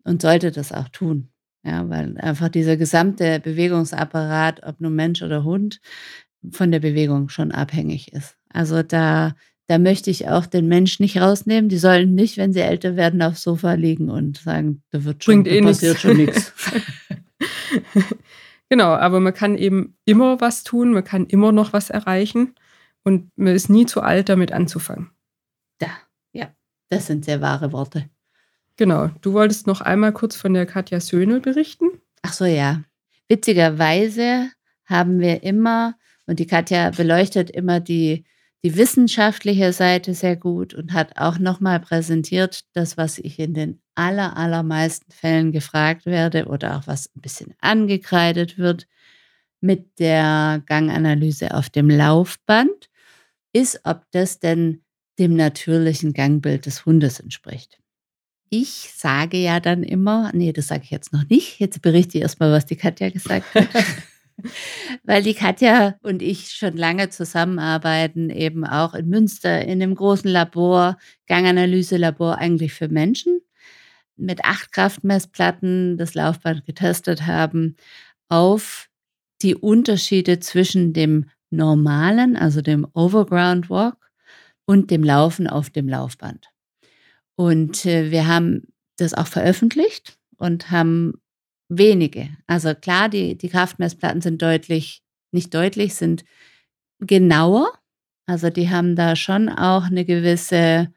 und 0.02 0.20
sollte 0.22 0.50
das 0.50 0.72
auch 0.72 0.88
tun. 0.88 1.28
Ja, 1.62 1.88
weil 1.90 2.16
einfach 2.18 2.48
dieser 2.48 2.76
gesamte 2.76 3.38
Bewegungsapparat, 3.38 4.62
ob 4.64 4.80
nun 4.80 4.94
Mensch 4.96 5.22
oder 5.22 5.44
Hund, 5.44 5.80
von 6.50 6.70
der 6.70 6.80
Bewegung 6.80 7.28
schon 7.28 7.52
abhängig 7.52 8.12
ist. 8.12 8.36
Also 8.48 8.82
da, 8.82 9.34
da 9.66 9.78
möchte 9.78 10.10
ich 10.10 10.28
auch 10.28 10.46
den 10.46 10.68
Mensch 10.68 11.00
nicht 11.00 11.18
rausnehmen. 11.18 11.68
Die 11.68 11.78
sollen 11.78 12.14
nicht, 12.14 12.36
wenn 12.36 12.52
sie 12.52 12.60
älter 12.60 12.96
werden, 12.96 13.22
aufs 13.22 13.42
Sofa 13.42 13.74
liegen 13.74 14.10
und 14.10 14.38
sagen, 14.38 14.82
da 14.90 15.04
wird 15.04 15.22
schon, 15.24 15.42
Bringt 15.42 15.48
eh 15.48 15.60
passiert 15.62 15.92
nix. 15.92 16.00
schon 16.02 16.16
nichts. 16.16 16.52
Genau, 18.70 18.94
aber 18.94 19.18
man 19.18 19.34
kann 19.34 19.58
eben 19.58 19.96
immer 20.04 20.40
was 20.40 20.62
tun, 20.62 20.92
man 20.92 21.02
kann 21.02 21.26
immer 21.26 21.50
noch 21.50 21.72
was 21.72 21.90
erreichen 21.90 22.54
und 23.02 23.36
man 23.36 23.54
ist 23.54 23.68
nie 23.68 23.84
zu 23.84 24.00
alt, 24.00 24.28
damit 24.28 24.52
anzufangen. 24.52 25.10
Da, 25.78 25.88
ja, 26.32 26.54
das 26.88 27.08
sind 27.08 27.24
sehr 27.24 27.40
wahre 27.40 27.72
Worte. 27.72 28.08
Genau, 28.76 29.08
du 29.22 29.32
wolltest 29.32 29.66
noch 29.66 29.80
einmal 29.80 30.12
kurz 30.12 30.36
von 30.36 30.54
der 30.54 30.66
Katja 30.66 31.00
Söhne 31.00 31.40
berichten. 31.40 31.86
Ach 32.22 32.32
so, 32.32 32.44
ja. 32.44 32.84
Witzigerweise 33.28 34.50
haben 34.84 35.18
wir 35.18 35.42
immer, 35.42 35.96
und 36.26 36.38
die 36.38 36.46
Katja 36.46 36.90
beleuchtet 36.90 37.50
immer 37.50 37.80
die 37.80 38.24
die 38.62 38.76
wissenschaftliche 38.76 39.72
Seite 39.72 40.14
sehr 40.14 40.36
gut 40.36 40.74
und 40.74 40.92
hat 40.92 41.16
auch 41.16 41.38
nochmal 41.38 41.80
präsentiert, 41.80 42.64
das, 42.74 42.96
was 42.96 43.18
ich 43.18 43.38
in 43.38 43.54
den 43.54 43.80
aller, 43.94 44.36
allermeisten 44.36 45.10
Fällen 45.12 45.50
gefragt 45.52 46.04
werde 46.04 46.46
oder 46.46 46.76
auch 46.76 46.86
was 46.86 47.10
ein 47.16 47.22
bisschen 47.22 47.54
angekreidet 47.60 48.58
wird 48.58 48.86
mit 49.62 49.98
der 49.98 50.62
Ganganalyse 50.66 51.54
auf 51.54 51.70
dem 51.70 51.88
Laufband, 51.88 52.90
ist, 53.52 53.80
ob 53.84 54.04
das 54.10 54.40
denn 54.40 54.82
dem 55.18 55.36
natürlichen 55.36 56.12
Gangbild 56.12 56.66
des 56.66 56.86
Hundes 56.86 57.20
entspricht. 57.20 57.78
Ich 58.50 58.92
sage 58.94 59.36
ja 59.38 59.60
dann 59.60 59.82
immer, 59.82 60.30
nee, 60.34 60.52
das 60.52 60.68
sage 60.68 60.82
ich 60.84 60.90
jetzt 60.90 61.12
noch 61.12 61.28
nicht, 61.28 61.60
jetzt 61.60 61.82
berichte 61.82 62.18
ich 62.18 62.22
erstmal, 62.22 62.52
was 62.52 62.66
die 62.66 62.76
Katja 62.76 63.10
gesagt 63.10 63.54
hat. 63.54 63.68
Weil 65.04 65.22
die 65.22 65.34
Katja 65.34 65.96
und 66.02 66.22
ich 66.22 66.50
schon 66.50 66.76
lange 66.76 67.10
zusammenarbeiten, 67.10 68.30
eben 68.30 68.64
auch 68.64 68.94
in 68.94 69.08
Münster 69.08 69.62
in 69.62 69.82
einem 69.82 69.94
großen 69.94 70.30
Labor, 70.30 70.96
Ganganalyse-Labor 71.26 72.38
eigentlich 72.38 72.72
für 72.72 72.88
Menschen, 72.88 73.40
mit 74.16 74.44
acht 74.44 74.72
Kraftmessplatten 74.72 75.96
das 75.96 76.14
Laufband 76.14 76.66
getestet 76.66 77.26
haben 77.26 77.76
auf 78.28 78.88
die 79.42 79.54
Unterschiede 79.54 80.40
zwischen 80.40 80.92
dem 80.92 81.30
normalen, 81.50 82.36
also 82.36 82.60
dem 82.60 82.86
Overground 82.94 83.70
Walk 83.70 84.10
und 84.66 84.90
dem 84.90 85.02
Laufen 85.02 85.46
auf 85.46 85.70
dem 85.70 85.88
Laufband. 85.88 86.50
Und 87.34 87.86
äh, 87.86 88.10
wir 88.10 88.26
haben 88.26 88.68
das 88.98 89.14
auch 89.14 89.26
veröffentlicht 89.26 90.18
und 90.36 90.70
haben 90.70 91.14
wenige. 91.70 92.28
Also 92.46 92.74
klar, 92.74 93.08
die, 93.08 93.38
die 93.38 93.48
Kraftmessplatten 93.48 94.20
sind 94.20 94.42
deutlich, 94.42 95.02
nicht 95.32 95.54
deutlich, 95.54 95.94
sind 95.94 96.24
genauer. 96.98 97.72
Also 98.26 98.50
die 98.50 98.68
haben 98.68 98.96
da 98.96 99.16
schon 99.16 99.48
auch 99.48 99.84
eine 99.84 100.04
gewisse 100.04 100.92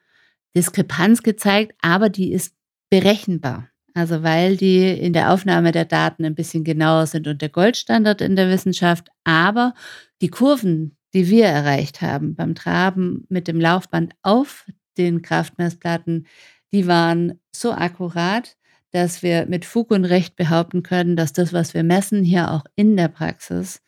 Diskrepanz 0.56 1.24
gezeigt, 1.24 1.74
aber 1.82 2.10
die 2.10 2.34
ist 2.34 2.56
berechenbar. 2.90 3.70
Also 3.94 4.24
weil 4.24 4.58
die 4.58 4.90
in 4.90 5.14
der 5.14 5.32
Aufnahme 5.32 5.72
der 5.72 5.86
Daten 5.86 6.26
ein 6.26 6.36
bisschen 6.36 6.64
genauer 6.64 7.06
sind 7.06 7.28
und 7.28 7.42
der 7.42 7.50
Goldstandard 7.50 8.22
in 8.22 8.36
der 8.36 8.50
Wissenschaft, 8.50 9.08
aber 9.24 9.74
die 10.22 10.30
Kurven, 10.30 10.98
die 11.14 11.30
wir 11.30 11.46
erreicht 11.46 12.02
haben 12.02 12.36
beim 12.36 12.56
Traben 12.56 13.26
mit 13.30 13.48
dem 13.48 13.60
Laufband 13.60 14.16
auf 14.24 14.66
den 14.98 15.22
Kraftmessplatten, 15.22 16.26
die 16.72 16.88
waren 16.88 17.40
so 17.56 17.72
akkurat, 17.72 18.58
dass 18.94 19.24
wir 19.24 19.48
mit 19.48 19.66
Fug 19.66 19.92
und 19.92 20.06
Recht 20.06 20.36
behaupten 20.36 20.84
können, 20.84 21.16
dass 21.16 21.34
das, 21.34 21.52
was 21.52 21.74
wir 21.74 21.84
messen, 21.84 22.24
hier 22.24 22.52
auch 22.52 22.64
in 22.76 22.96
der 22.96 23.08
Praxis 23.08 23.82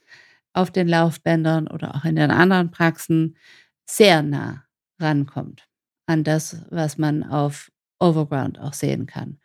auf 0.51 0.71
den 0.71 0.87
Laufbändern 0.87 1.67
oder 1.67 1.95
auch 1.95 2.05
in 2.05 2.15
den 2.15 2.31
anderen 2.31 2.71
Praxen 2.71 3.37
sehr 3.85 4.23
nah 4.23 4.63
rankommt 4.99 5.67
an 6.07 6.23
das, 6.23 6.65
was 6.69 6.97
man 6.97 7.23
auf 7.23 7.71
Overground 7.99 8.59
auch 8.59 8.73
sehen 8.73 9.05
kann. 9.05 9.37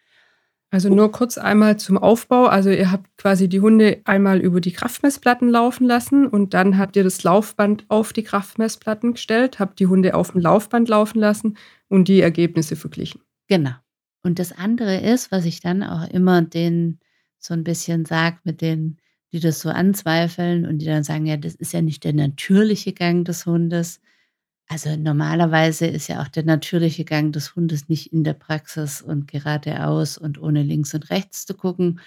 Also 0.72 0.88
nur 0.88 1.10
kurz 1.10 1.36
einmal 1.36 1.78
zum 1.78 1.98
Aufbau. 1.98 2.46
Also 2.46 2.70
ihr 2.70 2.92
habt 2.92 3.06
quasi 3.16 3.48
die 3.48 3.60
Hunde 3.60 4.00
einmal 4.04 4.38
über 4.38 4.60
die 4.60 4.72
Kraftmessplatten 4.72 5.48
laufen 5.48 5.84
lassen 5.84 6.28
und 6.28 6.54
dann 6.54 6.78
habt 6.78 6.94
ihr 6.96 7.02
das 7.02 7.24
Laufband 7.24 7.84
auf 7.88 8.12
die 8.12 8.22
Kraftmessplatten 8.22 9.14
gestellt, 9.14 9.58
habt 9.58 9.80
die 9.80 9.88
Hunde 9.88 10.14
auf 10.14 10.30
dem 10.30 10.40
Laufband 10.40 10.88
laufen 10.88 11.18
lassen 11.18 11.58
und 11.88 12.06
die 12.06 12.20
Ergebnisse 12.20 12.76
verglichen. 12.76 13.20
Genau. 13.48 13.72
Und 14.22 14.38
das 14.38 14.52
andere 14.52 14.98
ist, 15.00 15.32
was 15.32 15.44
ich 15.44 15.60
dann 15.60 15.82
auch 15.82 16.08
immer 16.10 16.42
den 16.42 17.00
so 17.38 17.54
ein 17.54 17.64
bisschen 17.64 18.04
sage, 18.04 18.38
mit 18.44 18.60
denen, 18.60 18.98
die 19.32 19.40
das 19.40 19.60
so 19.60 19.70
anzweifeln 19.70 20.66
und 20.66 20.78
die 20.78 20.86
dann 20.86 21.04
sagen, 21.04 21.26
ja, 21.26 21.36
das 21.36 21.54
ist 21.54 21.72
ja 21.72 21.80
nicht 21.82 22.04
der 22.04 22.12
natürliche 22.12 22.92
Gang 22.92 23.24
des 23.24 23.46
Hundes. 23.46 24.00
Also 24.68 24.96
normalerweise 24.96 25.86
ist 25.86 26.08
ja 26.08 26.22
auch 26.22 26.28
der 26.28 26.44
natürliche 26.44 27.04
Gang 27.04 27.32
des 27.32 27.56
Hundes 27.56 27.88
nicht 27.88 28.12
in 28.12 28.22
der 28.24 28.34
Praxis 28.34 29.02
und 29.02 29.26
geradeaus 29.28 30.16
und 30.16 30.40
ohne 30.40 30.62
links 30.62 30.94
und 30.94 31.10
rechts 31.10 31.44
zu 31.46 31.54
gucken. 31.54 32.00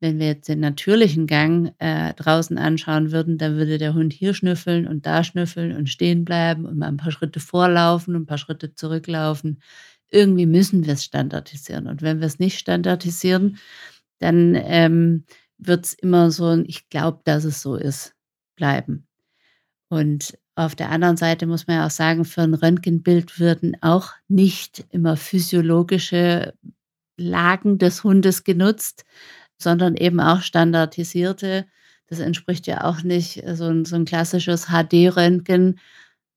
Wenn 0.00 0.18
wir 0.18 0.26
jetzt 0.28 0.48
den 0.48 0.60
natürlichen 0.60 1.26
Gang 1.28 1.74
äh, 1.78 2.14
draußen 2.14 2.58
anschauen 2.58 3.12
würden, 3.12 3.38
dann 3.38 3.56
würde 3.56 3.78
der 3.78 3.94
Hund 3.94 4.12
hier 4.12 4.34
schnüffeln 4.34 4.86
und 4.88 5.06
da 5.06 5.24
schnüffeln 5.24 5.76
und 5.76 5.88
stehen 5.90 6.24
bleiben 6.24 6.66
und 6.66 6.78
mal 6.78 6.88
ein 6.88 6.96
paar 6.96 7.12
Schritte 7.12 7.40
vorlaufen 7.40 8.16
und 8.16 8.22
ein 8.22 8.26
paar 8.26 8.38
Schritte 8.38 8.74
zurücklaufen 8.74 9.60
irgendwie 10.10 10.46
müssen 10.46 10.86
wir 10.86 10.94
es 10.94 11.04
standardisieren. 11.04 11.86
Und 11.86 12.02
wenn 12.02 12.20
wir 12.20 12.26
es 12.26 12.38
nicht 12.38 12.58
standardisieren, 12.58 13.58
dann 14.18 14.54
ähm, 14.54 15.24
wird 15.58 15.86
es 15.86 15.94
immer 15.94 16.30
so 16.30 16.46
ein, 16.46 16.64
ich 16.66 16.88
glaube, 16.88 17.20
dass 17.24 17.44
es 17.44 17.60
so 17.60 17.76
ist, 17.76 18.14
bleiben. 18.56 19.06
Und 19.88 20.38
auf 20.54 20.74
der 20.74 20.90
anderen 20.90 21.16
Seite 21.16 21.46
muss 21.46 21.66
man 21.66 21.76
ja 21.76 21.86
auch 21.86 21.90
sagen, 21.90 22.24
für 22.24 22.42
ein 22.42 22.54
Röntgenbild 22.54 23.38
würden 23.38 23.76
auch 23.80 24.12
nicht 24.26 24.84
immer 24.90 25.16
physiologische 25.16 26.54
Lagen 27.16 27.78
des 27.78 28.04
Hundes 28.04 28.44
genutzt, 28.44 29.04
sondern 29.56 29.96
eben 29.96 30.20
auch 30.20 30.42
standardisierte. 30.42 31.66
Das 32.06 32.20
entspricht 32.20 32.66
ja 32.66 32.84
auch 32.84 33.02
nicht 33.02 33.42
so 33.54 33.66
ein, 33.66 33.84
so 33.84 33.96
ein 33.96 34.04
klassisches 34.04 34.66
HD-Röntgen, 34.66 35.78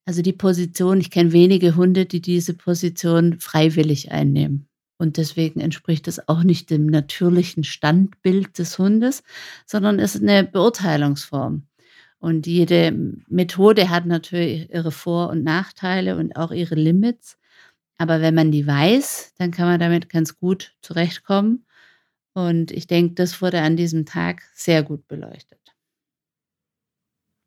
also 0.06 0.22
die 0.22 0.34
Position, 0.34 1.00
ich 1.00 1.12
kenne 1.12 1.32
wenige 1.32 1.76
Hunde, 1.76 2.06
die 2.06 2.22
diese 2.22 2.54
Position 2.54 3.40
freiwillig 3.40 4.12
einnehmen 4.12 4.68
Und 4.98 5.18
deswegen 5.18 5.60
entspricht 5.60 6.08
es 6.08 6.28
auch 6.28 6.44
nicht 6.44 6.70
dem 6.70 6.88
natürlichen 6.88 7.64
Standbild 7.64 8.58
des 8.60 8.78
Hundes, 8.80 9.24
sondern 9.66 10.00
ist 10.00 10.22
eine 10.22 10.44
Beurteilungsform. 10.44 11.68
Und 12.20 12.46
jede 12.48 12.92
Methode 13.28 13.90
hat 13.90 14.06
natürlich 14.06 14.70
ihre 14.72 14.92
Vor- 14.92 15.30
und 15.30 15.44
Nachteile 15.44 16.18
und 16.18 16.36
auch 16.36 16.52
ihre 16.52 16.76
Limits. 16.76 17.38
Aber 17.98 18.22
wenn 18.22 18.36
man 18.36 18.52
die 18.52 18.68
weiß, 18.68 19.34
dann 19.38 19.52
kann 19.52 19.68
man 19.68 19.80
damit 19.80 20.10
ganz 20.10 20.38
gut 20.38 20.76
zurechtkommen. 20.82 21.66
Und 22.34 22.72
ich 22.72 22.88
denke, 22.88 23.16
das 23.16 23.42
wurde 23.42 23.62
an 23.62 23.78
diesem 23.78 24.06
Tag 24.06 24.44
sehr 24.56 24.84
gut 24.84 25.08
beleuchtet. 25.08 25.60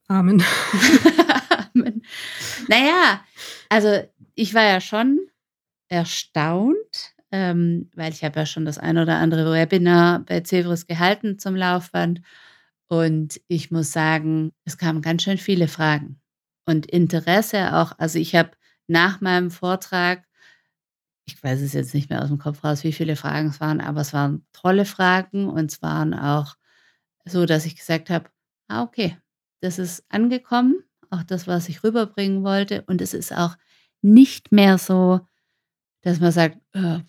Amen. 0.08 0.42
Amen. 1.74 2.02
Naja, 2.68 3.24
also 3.68 4.02
ich 4.34 4.54
war 4.54 4.64
ja 4.64 4.80
schon 4.80 5.20
erstaunt, 5.88 7.14
ähm, 7.30 7.90
weil 7.94 8.12
ich 8.12 8.24
habe 8.24 8.40
ja 8.40 8.46
schon 8.46 8.64
das 8.64 8.78
ein 8.78 8.98
oder 8.98 9.16
andere 9.16 9.52
Webinar 9.52 10.20
bei 10.20 10.40
Zebris 10.40 10.86
gehalten 10.86 11.38
zum 11.38 11.56
Laufband. 11.56 12.20
Und 12.88 13.40
ich 13.48 13.70
muss 13.70 13.92
sagen, 13.92 14.52
es 14.64 14.78
kamen 14.78 15.02
ganz 15.02 15.22
schön 15.22 15.38
viele 15.38 15.68
Fragen 15.68 16.20
und 16.66 16.86
Interesse 16.86 17.74
auch. 17.74 17.92
Also 17.98 18.18
ich 18.18 18.34
habe 18.34 18.52
nach 18.86 19.20
meinem 19.20 19.50
Vortrag, 19.50 20.24
ich 21.26 21.42
weiß 21.42 21.60
es 21.62 21.72
jetzt 21.72 21.94
nicht 21.94 22.10
mehr 22.10 22.22
aus 22.22 22.28
dem 22.28 22.38
Kopf 22.38 22.62
raus, 22.64 22.84
wie 22.84 22.92
viele 22.92 23.16
Fragen 23.16 23.48
es 23.48 23.60
waren, 23.60 23.80
aber 23.80 24.02
es 24.02 24.12
waren 24.12 24.46
tolle 24.52 24.84
Fragen 24.84 25.48
und 25.48 25.72
es 25.72 25.82
waren 25.82 26.14
auch 26.14 26.56
so, 27.24 27.46
dass 27.46 27.66
ich 27.66 27.76
gesagt 27.76 28.10
habe, 28.10 28.28
ah, 28.68 28.82
okay, 28.82 29.16
das 29.60 29.78
ist 29.78 30.04
angekommen, 30.10 30.84
auch 31.14 31.22
das, 31.22 31.46
was 31.46 31.68
ich 31.68 31.84
rüberbringen 31.84 32.44
wollte. 32.44 32.82
Und 32.86 33.00
es 33.00 33.14
ist 33.14 33.32
auch 33.32 33.56
nicht 34.02 34.52
mehr 34.52 34.78
so, 34.78 35.20
dass 36.02 36.20
man 36.20 36.32
sagt, 36.32 36.58
äh, 36.72 37.00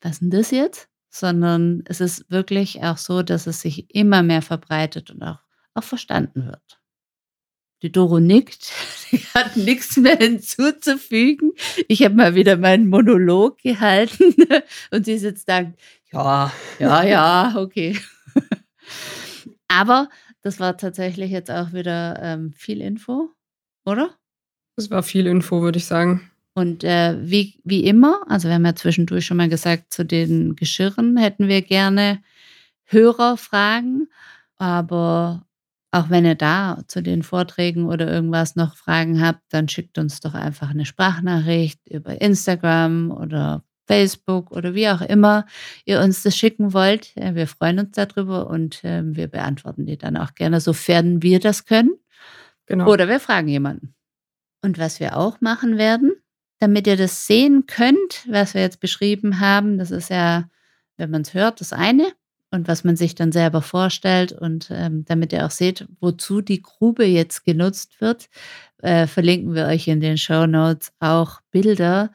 was 0.00 0.12
ist 0.12 0.22
denn 0.22 0.30
das 0.30 0.50
jetzt? 0.50 0.88
Sondern 1.10 1.82
es 1.86 2.00
ist 2.00 2.30
wirklich 2.30 2.82
auch 2.82 2.98
so, 2.98 3.22
dass 3.22 3.46
es 3.46 3.60
sich 3.60 3.94
immer 3.94 4.22
mehr 4.22 4.42
verbreitet 4.42 5.10
und 5.10 5.22
auch, 5.22 5.38
auch 5.74 5.84
verstanden 5.84 6.46
wird. 6.46 6.80
Die 7.82 7.92
Doro 7.92 8.20
nickt, 8.20 8.64
sie 9.10 9.18
hat 9.34 9.56
nichts 9.56 9.96
mehr 9.96 10.16
hinzuzufügen. 10.16 11.52
Ich 11.88 12.04
habe 12.04 12.14
mal 12.14 12.34
wieder 12.34 12.56
meinen 12.56 12.88
Monolog 12.88 13.58
gehalten 13.58 14.34
und 14.90 15.04
sie 15.04 15.18
sitzt 15.18 15.48
da, 15.48 15.72
ja, 16.12 16.52
ja, 16.78 17.02
ja, 17.02 17.54
okay. 17.56 17.98
Aber 19.68 20.08
das 20.46 20.60
war 20.60 20.76
tatsächlich 20.76 21.32
jetzt 21.32 21.50
auch 21.50 21.72
wieder 21.72 22.20
ähm, 22.22 22.52
viel 22.52 22.80
Info, 22.80 23.30
oder? 23.84 24.14
Das 24.76 24.92
war 24.92 25.02
viel 25.02 25.26
Info, 25.26 25.60
würde 25.60 25.78
ich 25.78 25.86
sagen. 25.86 26.30
Und 26.54 26.84
äh, 26.84 27.16
wie, 27.20 27.60
wie 27.64 27.84
immer, 27.84 28.20
also 28.28 28.46
wir 28.46 28.54
haben 28.54 28.64
ja 28.64 28.76
zwischendurch 28.76 29.26
schon 29.26 29.38
mal 29.38 29.48
gesagt, 29.48 29.92
zu 29.92 30.04
den 30.04 30.54
Geschirren 30.54 31.16
hätten 31.16 31.48
wir 31.48 31.62
gerne 31.62 32.22
Hörerfragen. 32.84 34.08
Aber 34.56 35.44
auch 35.90 36.10
wenn 36.10 36.24
ihr 36.24 36.36
da 36.36 36.84
zu 36.86 37.02
den 37.02 37.24
Vorträgen 37.24 37.86
oder 37.86 38.08
irgendwas 38.08 38.54
noch 38.54 38.76
Fragen 38.76 39.20
habt, 39.20 39.42
dann 39.48 39.68
schickt 39.68 39.98
uns 39.98 40.20
doch 40.20 40.34
einfach 40.34 40.70
eine 40.70 40.86
Sprachnachricht 40.86 41.80
über 41.88 42.20
Instagram 42.20 43.10
oder 43.10 43.64
Facebook 43.86 44.50
oder 44.50 44.74
wie 44.74 44.88
auch 44.88 45.00
immer 45.00 45.46
ihr 45.84 46.00
uns 46.00 46.22
das 46.22 46.36
schicken 46.36 46.72
wollt. 46.72 47.14
Wir 47.16 47.46
freuen 47.46 47.78
uns 47.78 47.92
darüber 47.92 48.48
und 48.48 48.80
ähm, 48.82 49.16
wir 49.16 49.28
beantworten 49.28 49.86
die 49.86 49.96
dann 49.96 50.16
auch 50.16 50.34
gerne, 50.34 50.60
sofern 50.60 51.22
wir 51.22 51.40
das 51.40 51.64
können. 51.64 51.92
Genau. 52.66 52.90
Oder 52.90 53.08
wir 53.08 53.20
fragen 53.20 53.48
jemanden. 53.48 53.94
Und 54.62 54.78
was 54.78 55.00
wir 55.00 55.16
auch 55.16 55.40
machen 55.40 55.78
werden, 55.78 56.12
damit 56.58 56.86
ihr 56.86 56.96
das 56.96 57.26
sehen 57.26 57.66
könnt, 57.66 58.26
was 58.28 58.54
wir 58.54 58.62
jetzt 58.62 58.80
beschrieben 58.80 59.40
haben. 59.40 59.78
Das 59.78 59.90
ist 59.90 60.10
ja, 60.10 60.48
wenn 60.96 61.10
man 61.10 61.22
es 61.22 61.34
hört, 61.34 61.60
das 61.60 61.72
eine. 61.72 62.12
Und 62.52 62.68
was 62.68 62.84
man 62.84 62.96
sich 62.96 63.14
dann 63.14 63.32
selber 63.32 63.60
vorstellt 63.60 64.32
und 64.32 64.68
ähm, 64.70 65.04
damit 65.04 65.32
ihr 65.32 65.44
auch 65.44 65.50
seht, 65.50 65.86
wozu 66.00 66.40
die 66.40 66.62
Grube 66.62 67.04
jetzt 67.04 67.44
genutzt 67.44 68.00
wird, 68.00 68.28
äh, 68.78 69.06
verlinken 69.08 69.54
wir 69.54 69.66
euch 69.66 69.88
in 69.88 70.00
den 70.00 70.16
Show 70.16 70.46
Notes 70.46 70.92
auch 71.00 71.40
Bilder, 71.50 72.12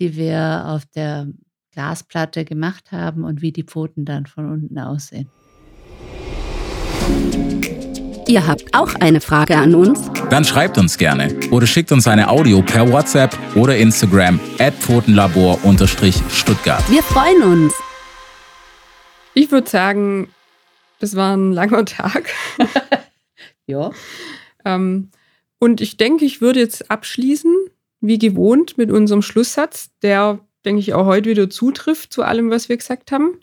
die 0.00 0.16
wir 0.16 0.64
auf 0.66 0.84
der 0.86 1.28
Glasplatte 1.72 2.44
gemacht 2.44 2.92
haben 2.92 3.24
und 3.24 3.42
wie 3.42 3.52
die 3.52 3.64
Pfoten 3.64 4.04
dann 4.04 4.26
von 4.26 4.50
unten 4.50 4.78
aussehen. 4.78 5.28
Ihr 8.28 8.46
habt 8.46 8.74
auch 8.74 8.94
eine 8.94 9.20
Frage 9.20 9.56
an 9.56 9.74
uns? 9.74 10.08
Dann 10.30 10.44
schreibt 10.44 10.78
uns 10.78 10.96
gerne 10.96 11.34
oder 11.50 11.66
schickt 11.66 11.90
uns 11.92 12.06
eine 12.06 12.28
Audio 12.28 12.62
per 12.62 12.90
WhatsApp 12.90 13.36
oder 13.56 13.76
Instagram 13.76 14.40
at 14.58 14.72
Pfotenlabor-Stuttgart. 14.74 16.90
Wir 16.90 17.02
freuen 17.02 17.42
uns. 17.42 17.74
Ich 19.34 19.50
würde 19.50 19.68
sagen, 19.68 20.28
das 21.00 21.16
war 21.16 21.36
ein 21.36 21.52
langer 21.52 21.84
Tag. 21.84 22.30
ja. 23.66 23.90
Ähm, 24.64 25.10
und 25.58 25.80
ich 25.80 25.96
denke, 25.96 26.24
ich 26.24 26.40
würde 26.40 26.60
jetzt 26.60 26.88
abschließen, 26.90 27.52
wie 28.02 28.18
gewohnt, 28.18 28.76
mit 28.76 28.90
unserem 28.90 29.22
Schlusssatz, 29.22 29.90
der, 30.02 30.40
denke 30.64 30.80
ich, 30.80 30.92
auch 30.92 31.06
heute 31.06 31.30
wieder 31.30 31.48
zutrifft 31.48 32.12
zu 32.12 32.22
allem, 32.22 32.50
was 32.50 32.68
wir 32.68 32.76
gesagt 32.76 33.12
haben. 33.12 33.38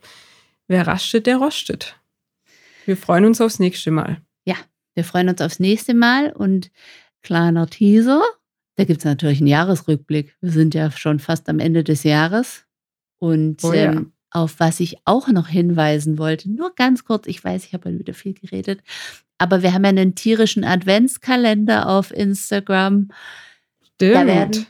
Wer 0.68 0.86
rastet, 0.86 1.26
der 1.26 1.38
rostet. 1.38 2.00
Wir 2.86 2.98
freuen 2.98 3.26
uns 3.26 3.42
aufs 3.42 3.58
nächste 3.58 3.90
Mal. 3.90 4.22
Ja, 4.46 4.56
wir 4.94 5.04
freuen 5.04 5.30
uns 5.30 5.42
aufs 5.42 5.60
nächste 5.60 5.94
Mal 5.94 6.32
und 6.32 6.70
kleiner 7.24 7.68
Teaser. 7.68 8.22
Da 8.76 8.84
gibt 8.84 9.00
es 9.00 9.06
natürlich 9.06 9.40
einen 9.40 9.48
Jahresrückblick. 9.48 10.36
Wir 10.42 10.52
sind 10.52 10.76
ja 10.76 10.92
schon 10.92 11.20
fast 11.20 11.50
am 11.50 11.60
Ende 11.60 11.84
des 11.84 12.04
Jahres. 12.04 12.66
Und 13.18 13.64
oh 13.64 13.74
ja. 13.74 13.92
ähm, 13.92 14.14
auf 14.32 14.60
was 14.60 14.80
ich 14.80 14.98
auch 15.06 15.28
noch 15.30 15.48
hinweisen 15.48 16.18
wollte, 16.18 16.52
nur 16.52 16.74
ganz 16.76 17.04
kurz, 17.04 17.28
ich 17.28 17.44
weiß, 17.44 17.66
ich 17.66 17.74
habe 17.74 17.98
wieder 17.98 18.14
viel 18.14 18.34
geredet, 18.34 18.82
aber 19.38 19.64
wir 19.64 19.74
haben 19.74 19.84
ja 19.84 19.90
einen 19.90 20.16
tierischen 20.16 20.64
Adventskalender 20.64 21.90
auf 21.90 22.12
Instagram. 22.12 23.10
Stimmt. 24.02 24.16
Da 24.16 24.28
werden, 24.28 24.66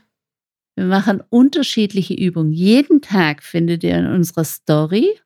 wir 0.76 0.86
machen 0.86 1.24
unterschiedliche 1.30 2.14
Übungen. 2.14 2.52
Jeden 2.52 3.02
Tag 3.02 3.44
findet 3.44 3.84
ihr 3.84 3.98
in 3.98 4.08
unserer 4.08 4.44
Story 4.44 5.20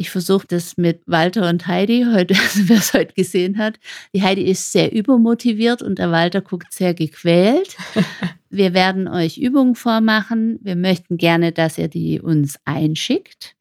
ich 0.00 0.08
versuche 0.08 0.46
das 0.48 0.78
mit 0.78 1.02
Walter 1.04 1.46
und 1.50 1.66
Heidi 1.66 2.06
heute, 2.10 2.34
also 2.42 2.68
wer 2.68 2.78
es 2.78 2.94
heute 2.94 3.12
gesehen 3.12 3.58
hat. 3.58 3.78
Die 4.14 4.22
Heidi 4.22 4.42
ist 4.42 4.72
sehr 4.72 4.92
übermotiviert 4.92 5.82
und 5.82 5.98
der 5.98 6.10
Walter 6.10 6.40
guckt 6.40 6.72
sehr 6.72 6.94
gequält. 6.94 7.76
Wir 8.48 8.72
werden 8.72 9.06
euch 9.06 9.36
Übungen 9.36 9.74
vormachen. 9.74 10.58
Wir 10.62 10.74
möchten 10.74 11.18
gerne, 11.18 11.52
dass 11.52 11.78
ihr 11.78 11.88
die 11.88 12.20
uns 12.20 12.58
einschickt. 12.64 13.56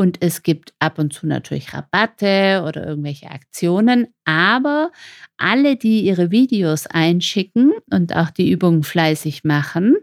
Und 0.00 0.22
es 0.22 0.42
gibt 0.42 0.72
ab 0.78 0.98
und 0.98 1.12
zu 1.12 1.26
natürlich 1.26 1.74
Rabatte 1.74 2.64
oder 2.66 2.86
irgendwelche 2.86 3.30
Aktionen. 3.30 4.06
Aber 4.24 4.92
alle, 5.36 5.76
die 5.76 6.00
ihre 6.00 6.30
Videos 6.30 6.86
einschicken 6.86 7.74
und 7.90 8.16
auch 8.16 8.30
die 8.30 8.50
Übungen 8.50 8.82
fleißig 8.82 9.44
machen, 9.44 9.98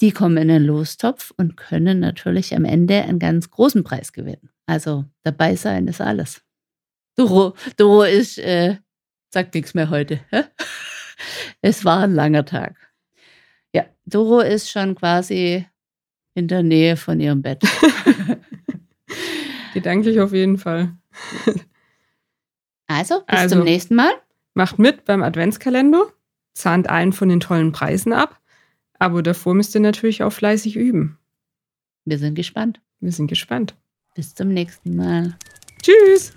die 0.00 0.10
kommen 0.10 0.38
in 0.38 0.48
den 0.48 0.64
Lostopf 0.64 1.32
und 1.36 1.56
können 1.56 2.00
natürlich 2.00 2.52
am 2.56 2.64
Ende 2.64 3.00
einen 3.04 3.20
ganz 3.20 3.48
großen 3.48 3.84
Preis 3.84 4.12
gewinnen. 4.12 4.50
Also 4.66 5.04
dabei 5.22 5.54
sein 5.54 5.86
ist 5.86 6.00
alles. 6.00 6.42
Doro, 7.14 7.54
Doro 7.76 8.02
ist, 8.02 8.38
äh, 8.38 8.78
sagt 9.32 9.54
nichts 9.54 9.72
mehr 9.72 9.88
heute. 9.88 10.18
es 11.62 11.84
war 11.84 12.02
ein 12.02 12.14
langer 12.16 12.44
Tag. 12.44 12.74
Ja, 13.72 13.84
Doro 14.04 14.40
ist 14.40 14.68
schon 14.68 14.96
quasi 14.96 15.64
in 16.34 16.48
der 16.48 16.64
Nähe 16.64 16.96
von 16.96 17.20
ihrem 17.20 17.40
Bett. 17.40 17.62
Gedanklich 19.78 20.20
auf 20.20 20.32
jeden 20.32 20.58
Fall. 20.58 20.96
Also, 22.90 23.20
bis 23.26 23.38
also, 23.38 23.56
zum 23.56 23.64
nächsten 23.64 23.94
Mal. 23.94 24.10
Macht 24.54 24.78
mit 24.78 25.04
beim 25.04 25.22
Adventskalender, 25.22 26.06
zahnt 26.54 26.88
einen 26.88 27.12
von 27.12 27.28
den 27.28 27.38
tollen 27.38 27.70
Preisen 27.70 28.14
ab, 28.14 28.40
aber 28.98 29.22
davor 29.22 29.54
müsst 29.54 29.74
ihr 29.74 29.82
natürlich 29.82 30.22
auch 30.22 30.32
fleißig 30.32 30.74
üben. 30.74 31.18
Wir 32.06 32.18
sind 32.18 32.34
gespannt. 32.34 32.80
Wir 32.98 33.12
sind 33.12 33.28
gespannt. 33.28 33.76
Bis 34.14 34.34
zum 34.34 34.48
nächsten 34.48 34.96
Mal. 34.96 35.36
Tschüss. 35.82 36.32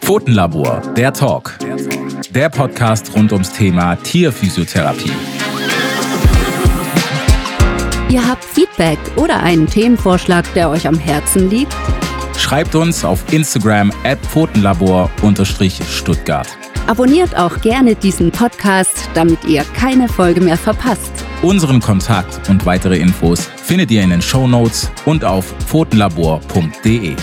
Pfotenlabor, 0.00 0.80
der 0.96 1.12
Talk. 1.12 1.58
Der 2.30 2.48
Podcast 2.48 3.14
rund 3.14 3.32
ums 3.32 3.52
Thema 3.52 3.96
Tierphysiotherapie. 3.96 5.41
Ihr 8.08 8.26
habt 8.26 8.44
Feedback 8.44 8.98
oder 9.16 9.42
einen 9.42 9.66
Themenvorschlag, 9.66 10.46
der 10.54 10.70
euch 10.70 10.86
am 10.86 10.98
Herzen 10.98 11.50
liegt? 11.50 11.74
Schreibt 12.36 12.74
uns 12.74 13.04
auf 13.04 13.24
Instagram 13.32 13.92
at 14.04 14.18
Pfotenlabor-Stuttgart. 14.26 16.48
Abonniert 16.86 17.36
auch 17.36 17.60
gerne 17.60 17.94
diesen 17.94 18.32
Podcast, 18.32 19.08
damit 19.14 19.44
ihr 19.44 19.62
keine 19.74 20.08
Folge 20.08 20.40
mehr 20.40 20.58
verpasst. 20.58 21.12
Unseren 21.42 21.80
Kontakt 21.80 22.48
und 22.48 22.64
weitere 22.66 22.98
Infos 22.98 23.48
findet 23.64 23.90
ihr 23.90 24.02
in 24.02 24.10
den 24.10 24.22
Show 24.22 24.46
Notes 24.46 24.90
und 25.04 25.24
auf 25.24 25.52
pfotenlabor.de. 25.66 27.16